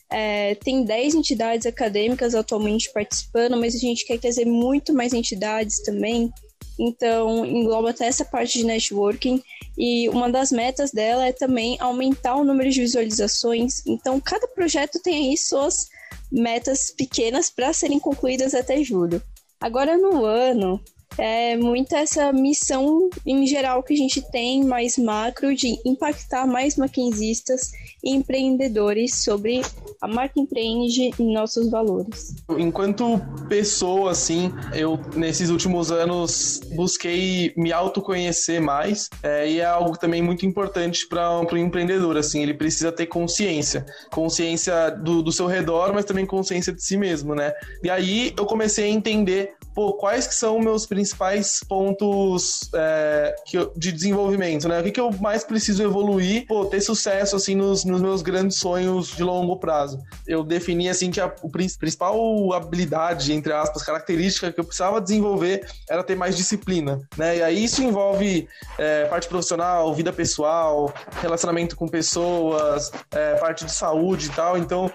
É, 0.09 0.55
tem 0.55 0.85
10 0.85 1.15
entidades 1.15 1.65
acadêmicas 1.65 2.33
atualmente 2.33 2.91
participando, 2.93 3.57
mas 3.57 3.75
a 3.75 3.77
gente 3.77 4.05
quer 4.05 4.17
trazer 4.19 4.45
muito 4.45 4.93
mais 4.93 5.13
entidades 5.13 5.81
também. 5.83 6.31
Então, 6.79 7.45
engloba 7.45 7.89
até 7.89 8.05
essa 8.05 8.23
parte 8.23 8.59
de 8.59 8.65
networking. 8.65 9.41
E 9.77 10.09
uma 10.09 10.29
das 10.29 10.51
metas 10.51 10.91
dela 10.91 11.27
é 11.27 11.31
também 11.31 11.77
aumentar 11.79 12.35
o 12.35 12.43
número 12.43 12.69
de 12.69 12.81
visualizações. 12.81 13.85
Então, 13.85 14.19
cada 14.19 14.47
projeto 14.47 14.99
tem 15.01 15.29
aí 15.29 15.37
suas 15.37 15.87
metas 16.31 16.91
pequenas 16.91 17.49
para 17.49 17.73
serem 17.73 17.99
concluídas 17.99 18.53
até 18.53 18.83
julho. 18.83 19.21
Agora, 19.59 19.97
no 19.97 20.23
ano, 20.23 20.79
é 21.17 21.55
muita 21.57 21.97
essa 21.97 22.31
missão 22.31 23.09
em 23.25 23.45
geral 23.45 23.83
que 23.83 23.93
a 23.93 23.97
gente 23.97 24.21
tem, 24.31 24.63
mais 24.63 24.97
macro, 24.97 25.55
de 25.55 25.77
impactar 25.85 26.45
mais 26.45 26.75
maquinzistas 26.75 27.71
e 28.03 28.13
empreendedores 28.13 29.23
sobre 29.23 29.61
a 30.01 30.07
marca 30.07 30.39
empreende 30.39 31.11
e 31.17 31.33
nossos 31.33 31.69
valores. 31.69 32.35
Enquanto 32.57 33.19
pessoa, 33.49 34.11
assim, 34.11 34.51
eu 34.73 34.99
nesses 35.15 35.49
últimos 35.49 35.91
anos 35.91 36.61
busquei 36.75 37.53
me 37.57 37.71
autoconhecer 37.71 38.61
mais 38.61 39.09
é, 39.23 39.49
e 39.49 39.59
é 39.59 39.65
algo 39.65 39.97
também 39.97 40.21
muito 40.21 40.45
importante 40.45 41.07
para 41.07 41.41
o 41.41 41.57
empreendedor, 41.57 42.17
assim, 42.17 42.41
ele 42.41 42.53
precisa 42.53 42.91
ter 42.91 43.07
consciência, 43.07 43.85
consciência 44.11 44.91
do, 44.91 45.21
do 45.21 45.31
seu 45.31 45.47
redor, 45.47 45.93
mas 45.93 46.05
também 46.05 46.25
consciência 46.25 46.71
de 46.71 46.83
si 46.83 46.97
mesmo, 46.97 47.33
né? 47.33 47.53
E 47.83 47.89
aí 47.89 48.33
eu 48.37 48.45
comecei 48.45 48.85
a 48.85 48.89
entender 48.89 49.56
pô, 49.77 49.93
quais 49.93 50.25
que 50.25 50.33
são 50.33 50.57
meus 50.59 50.87
principais 50.87 51.59
pontos 51.69 52.67
é, 52.73 53.35
eu, 53.53 53.71
de 53.77 53.91
desenvolvimento, 53.91 54.67
né? 54.67 54.79
O 54.79 54.83
que, 54.83 54.89
que 54.89 54.99
eu 54.99 55.11
mais 55.19 55.43
preciso 55.43 55.83
evoluir, 55.83 56.47
pô, 56.47 56.65
ter 56.65 56.81
sucesso, 56.81 57.35
assim, 57.35 57.53
nos, 57.53 57.85
nos 57.85 58.01
meus 58.01 58.23
grandes 58.23 58.57
sonhos 58.57 59.09
de 59.09 59.23
longo 59.23 59.55
prazo. 59.57 59.99
Eu 60.25 60.43
defini, 60.43 60.89
assim, 60.89 61.11
que 61.11 61.21
a 61.21 61.31
principal 61.51 62.51
habilidade, 62.53 63.31
entre 63.31 63.53
aspas, 63.53 63.83
característica 63.83 64.51
que 64.51 64.59
eu 64.59 64.63
precisava 64.63 64.99
desenvolver 64.99 65.63
era 65.87 66.03
ter 66.03 66.15
mais 66.15 66.35
disciplina, 66.35 66.99
né? 67.15 67.37
E 67.37 67.43
aí 67.43 67.63
isso 67.63 67.83
envolve 67.83 68.47
é, 68.79 69.05
parte 69.05 69.27
profissional, 69.27 69.93
vida 69.93 70.11
pessoal, 70.11 70.91
relacionamento 71.21 71.75
com 71.75 71.87
pessoas, 71.87 72.91
é, 73.11 73.35
parte 73.35 73.63
de 73.63 73.71
saúde 73.71 74.25
e 74.25 74.29
tal. 74.31 74.57
Então, 74.57 74.91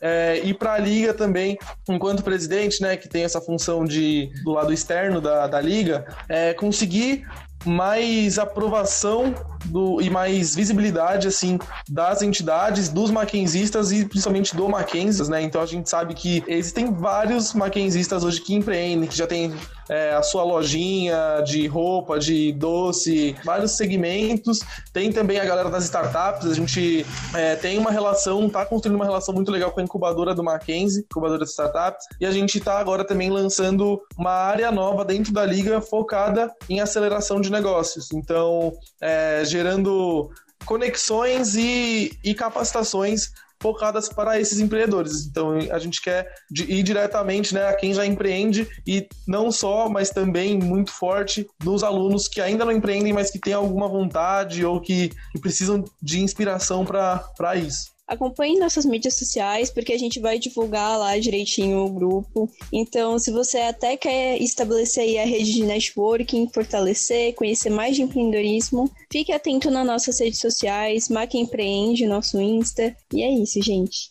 é, 0.00 0.40
e 0.44 0.52
para 0.52 0.74
a 0.74 0.78
liga 0.78 1.14
também, 1.14 1.58
enquanto 1.88 2.22
presidente, 2.22 2.82
né, 2.82 2.96
que 2.96 3.08
tem 3.08 3.24
essa 3.24 3.40
função 3.40 3.84
de 3.84 4.15
do 4.44 4.52
lado 4.52 4.72
externo 4.72 5.20
da, 5.20 5.46
da 5.46 5.60
liga, 5.60 6.06
é, 6.28 6.54
conseguir 6.54 7.26
mais 7.64 8.38
aprovação 8.38 9.34
do, 9.66 10.00
e 10.00 10.08
mais 10.10 10.54
visibilidade 10.54 11.28
assim 11.28 11.58
das 11.88 12.22
entidades, 12.22 12.88
dos 12.88 13.10
maquenzistas 13.10 13.92
e 13.92 14.04
principalmente 14.04 14.54
do 14.56 14.68
Mackenzie, 14.68 15.28
né? 15.28 15.42
Então 15.42 15.60
a 15.60 15.66
gente 15.66 15.88
sabe 15.88 16.14
que 16.14 16.42
existem 16.46 16.92
vários 16.92 17.54
maquenzistas 17.54 18.24
hoje 18.24 18.40
que 18.40 18.54
empreendem, 18.54 19.08
que 19.08 19.16
já 19.16 19.26
tem 19.26 19.52
é, 19.88 20.14
a 20.14 20.22
sua 20.22 20.42
lojinha 20.42 21.42
de 21.44 21.66
roupa, 21.66 22.18
de 22.18 22.52
doce, 22.52 23.36
vários 23.44 23.72
segmentos. 23.72 24.60
Tem 24.92 25.12
também 25.12 25.38
a 25.38 25.44
galera 25.44 25.70
das 25.70 25.84
startups, 25.84 26.50
a 26.50 26.54
gente 26.54 27.06
é, 27.34 27.56
tem 27.56 27.78
uma 27.78 27.90
relação, 27.90 28.48
tá 28.48 28.64
construindo 28.64 28.96
uma 28.96 29.04
relação 29.04 29.34
muito 29.34 29.50
legal 29.50 29.70
com 29.70 29.80
a 29.80 29.82
incubadora 29.82 30.34
do 30.34 30.42
Mackenzie, 30.42 31.04
incubadora 31.10 31.44
de 31.44 31.50
startups, 31.50 32.06
e 32.20 32.26
a 32.26 32.30
gente 32.30 32.60
tá 32.60 32.78
agora 32.78 33.04
também 33.04 33.30
lançando 33.30 34.00
uma 34.16 34.32
área 34.32 34.70
nova 34.72 35.04
dentro 35.04 35.32
da 35.32 35.44
liga 35.44 35.80
focada 35.80 36.52
em 36.68 36.80
aceleração 36.80 37.40
de 37.40 37.50
negócios. 37.50 38.12
Então, 38.12 38.72
é, 39.00 39.44
gerando 39.56 40.30
conexões 40.66 41.54
e, 41.54 42.12
e 42.22 42.34
capacitações 42.34 43.30
focadas 43.58 44.08
para 44.08 44.38
esses 44.38 44.60
empreendedores. 44.60 45.26
Então 45.26 45.52
a 45.70 45.78
gente 45.78 46.00
quer 46.02 46.30
ir 46.52 46.82
diretamente 46.82 47.54
né, 47.54 47.66
a 47.66 47.74
quem 47.74 47.94
já 47.94 48.04
empreende 48.04 48.68
e 48.86 49.08
não 49.26 49.50
só, 49.50 49.88
mas 49.88 50.10
também 50.10 50.58
muito 50.58 50.92
forte 50.92 51.46
nos 51.64 51.82
alunos 51.82 52.28
que 52.28 52.40
ainda 52.40 52.64
não 52.64 52.72
empreendem, 52.72 53.14
mas 53.14 53.30
que 53.30 53.38
têm 53.38 53.54
alguma 53.54 53.88
vontade 53.88 54.64
ou 54.64 54.80
que, 54.80 55.10
que 55.32 55.40
precisam 55.40 55.82
de 56.02 56.20
inspiração 56.20 56.84
para 56.84 57.56
isso. 57.56 57.95
Acompanhe 58.06 58.58
nossas 58.58 58.84
mídias 58.84 59.14
sociais, 59.14 59.68
porque 59.68 59.92
a 59.92 59.98
gente 59.98 60.20
vai 60.20 60.38
divulgar 60.38 60.96
lá 60.96 61.18
direitinho 61.18 61.84
o 61.84 61.90
grupo. 61.90 62.48
Então, 62.72 63.18
se 63.18 63.32
você 63.32 63.58
até 63.58 63.96
quer 63.96 64.40
estabelecer 64.40 65.02
aí 65.02 65.18
a 65.18 65.24
rede 65.24 65.54
de 65.54 65.64
networking, 65.64 66.48
fortalecer, 66.54 67.34
conhecer 67.34 67.70
mais 67.70 67.96
de 67.96 68.02
empreendedorismo, 68.02 68.88
fique 69.10 69.32
atento 69.32 69.70
nas 69.70 69.86
nossas 69.86 70.20
redes 70.20 70.38
sociais, 70.38 71.08
Mac 71.08 71.34
Empreende, 71.34 72.06
nosso 72.06 72.40
Insta. 72.40 72.94
E 73.12 73.22
é 73.22 73.30
isso, 73.30 73.60
gente. 73.60 74.08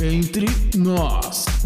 Entre 0.00 0.46
nós. 0.76 1.61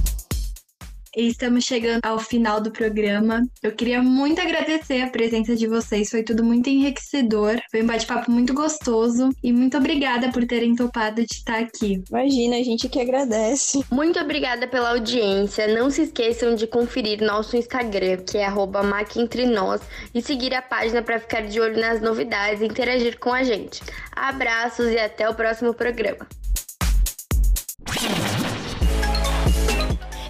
E 1.16 1.28
estamos 1.28 1.64
chegando 1.64 2.04
ao 2.04 2.18
final 2.18 2.60
do 2.60 2.70
programa. 2.70 3.42
Eu 3.62 3.72
queria 3.72 4.02
muito 4.02 4.38
agradecer 4.38 5.00
a 5.00 5.08
presença 5.08 5.56
de 5.56 5.66
vocês, 5.66 6.10
foi 6.10 6.22
tudo 6.22 6.44
muito 6.44 6.68
enriquecedor. 6.68 7.58
Foi 7.70 7.82
um 7.82 7.86
bate-papo 7.86 8.30
muito 8.30 8.52
gostoso 8.52 9.30
e 9.42 9.50
muito 9.50 9.78
obrigada 9.78 10.30
por 10.30 10.44
terem 10.44 10.74
topado 10.74 11.24
de 11.24 11.32
estar 11.32 11.58
aqui. 11.58 12.04
Imagina, 12.10 12.56
a 12.56 12.62
gente 12.62 12.86
que 12.90 13.00
agradece. 13.00 13.82
Muito 13.90 14.20
obrigada 14.20 14.68
pela 14.68 14.90
audiência. 14.90 15.66
Não 15.68 15.88
se 15.88 16.02
esqueçam 16.02 16.54
de 16.54 16.66
conferir 16.66 17.22
nosso 17.22 17.56
Instagram, 17.56 18.18
que 18.18 18.36
é 18.36 18.50
@macentrenós, 18.50 19.80
e 20.14 20.20
seguir 20.20 20.52
a 20.52 20.60
página 20.60 21.00
para 21.00 21.18
ficar 21.18 21.46
de 21.46 21.58
olho 21.58 21.80
nas 21.80 21.98
novidades 21.98 22.60
e 22.60 22.66
interagir 22.66 23.18
com 23.18 23.32
a 23.32 23.42
gente. 23.42 23.80
Abraços 24.14 24.92
e 24.92 24.98
até 24.98 25.26
o 25.26 25.34
próximo 25.34 25.72
programa. 25.72 26.26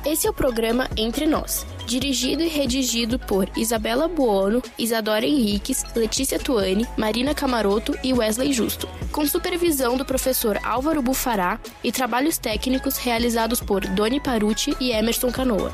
Esse 0.07 0.29
é 0.29 0.31
o 0.31 0.33
programa 0.33 0.89
Entre 0.97 1.27
Nós, 1.27 1.67
dirigido 1.85 2.41
e 2.41 2.47
redigido 2.47 3.19
por 3.19 3.51
Isabela 3.57 4.07
Buono, 4.07 4.63
Isadora 4.79 5.27
Henriques, 5.27 5.83
Letícia 5.97 6.39
Tuani, 6.39 6.87
Marina 6.97 7.35
Camaroto 7.35 7.93
e 8.05 8.13
Wesley 8.13 8.53
Justo, 8.53 8.89
com 9.11 9.27
supervisão 9.27 9.97
do 9.97 10.05
professor 10.05 10.61
Álvaro 10.63 11.03
Bufará 11.03 11.59
e 11.83 11.91
trabalhos 11.91 12.39
técnicos 12.39 12.99
realizados 12.99 13.61
por 13.61 13.85
Doni 13.85 14.21
Paruti 14.21 14.77
e 14.81 14.93
Emerson 14.93 15.33
Canoa. 15.33 15.73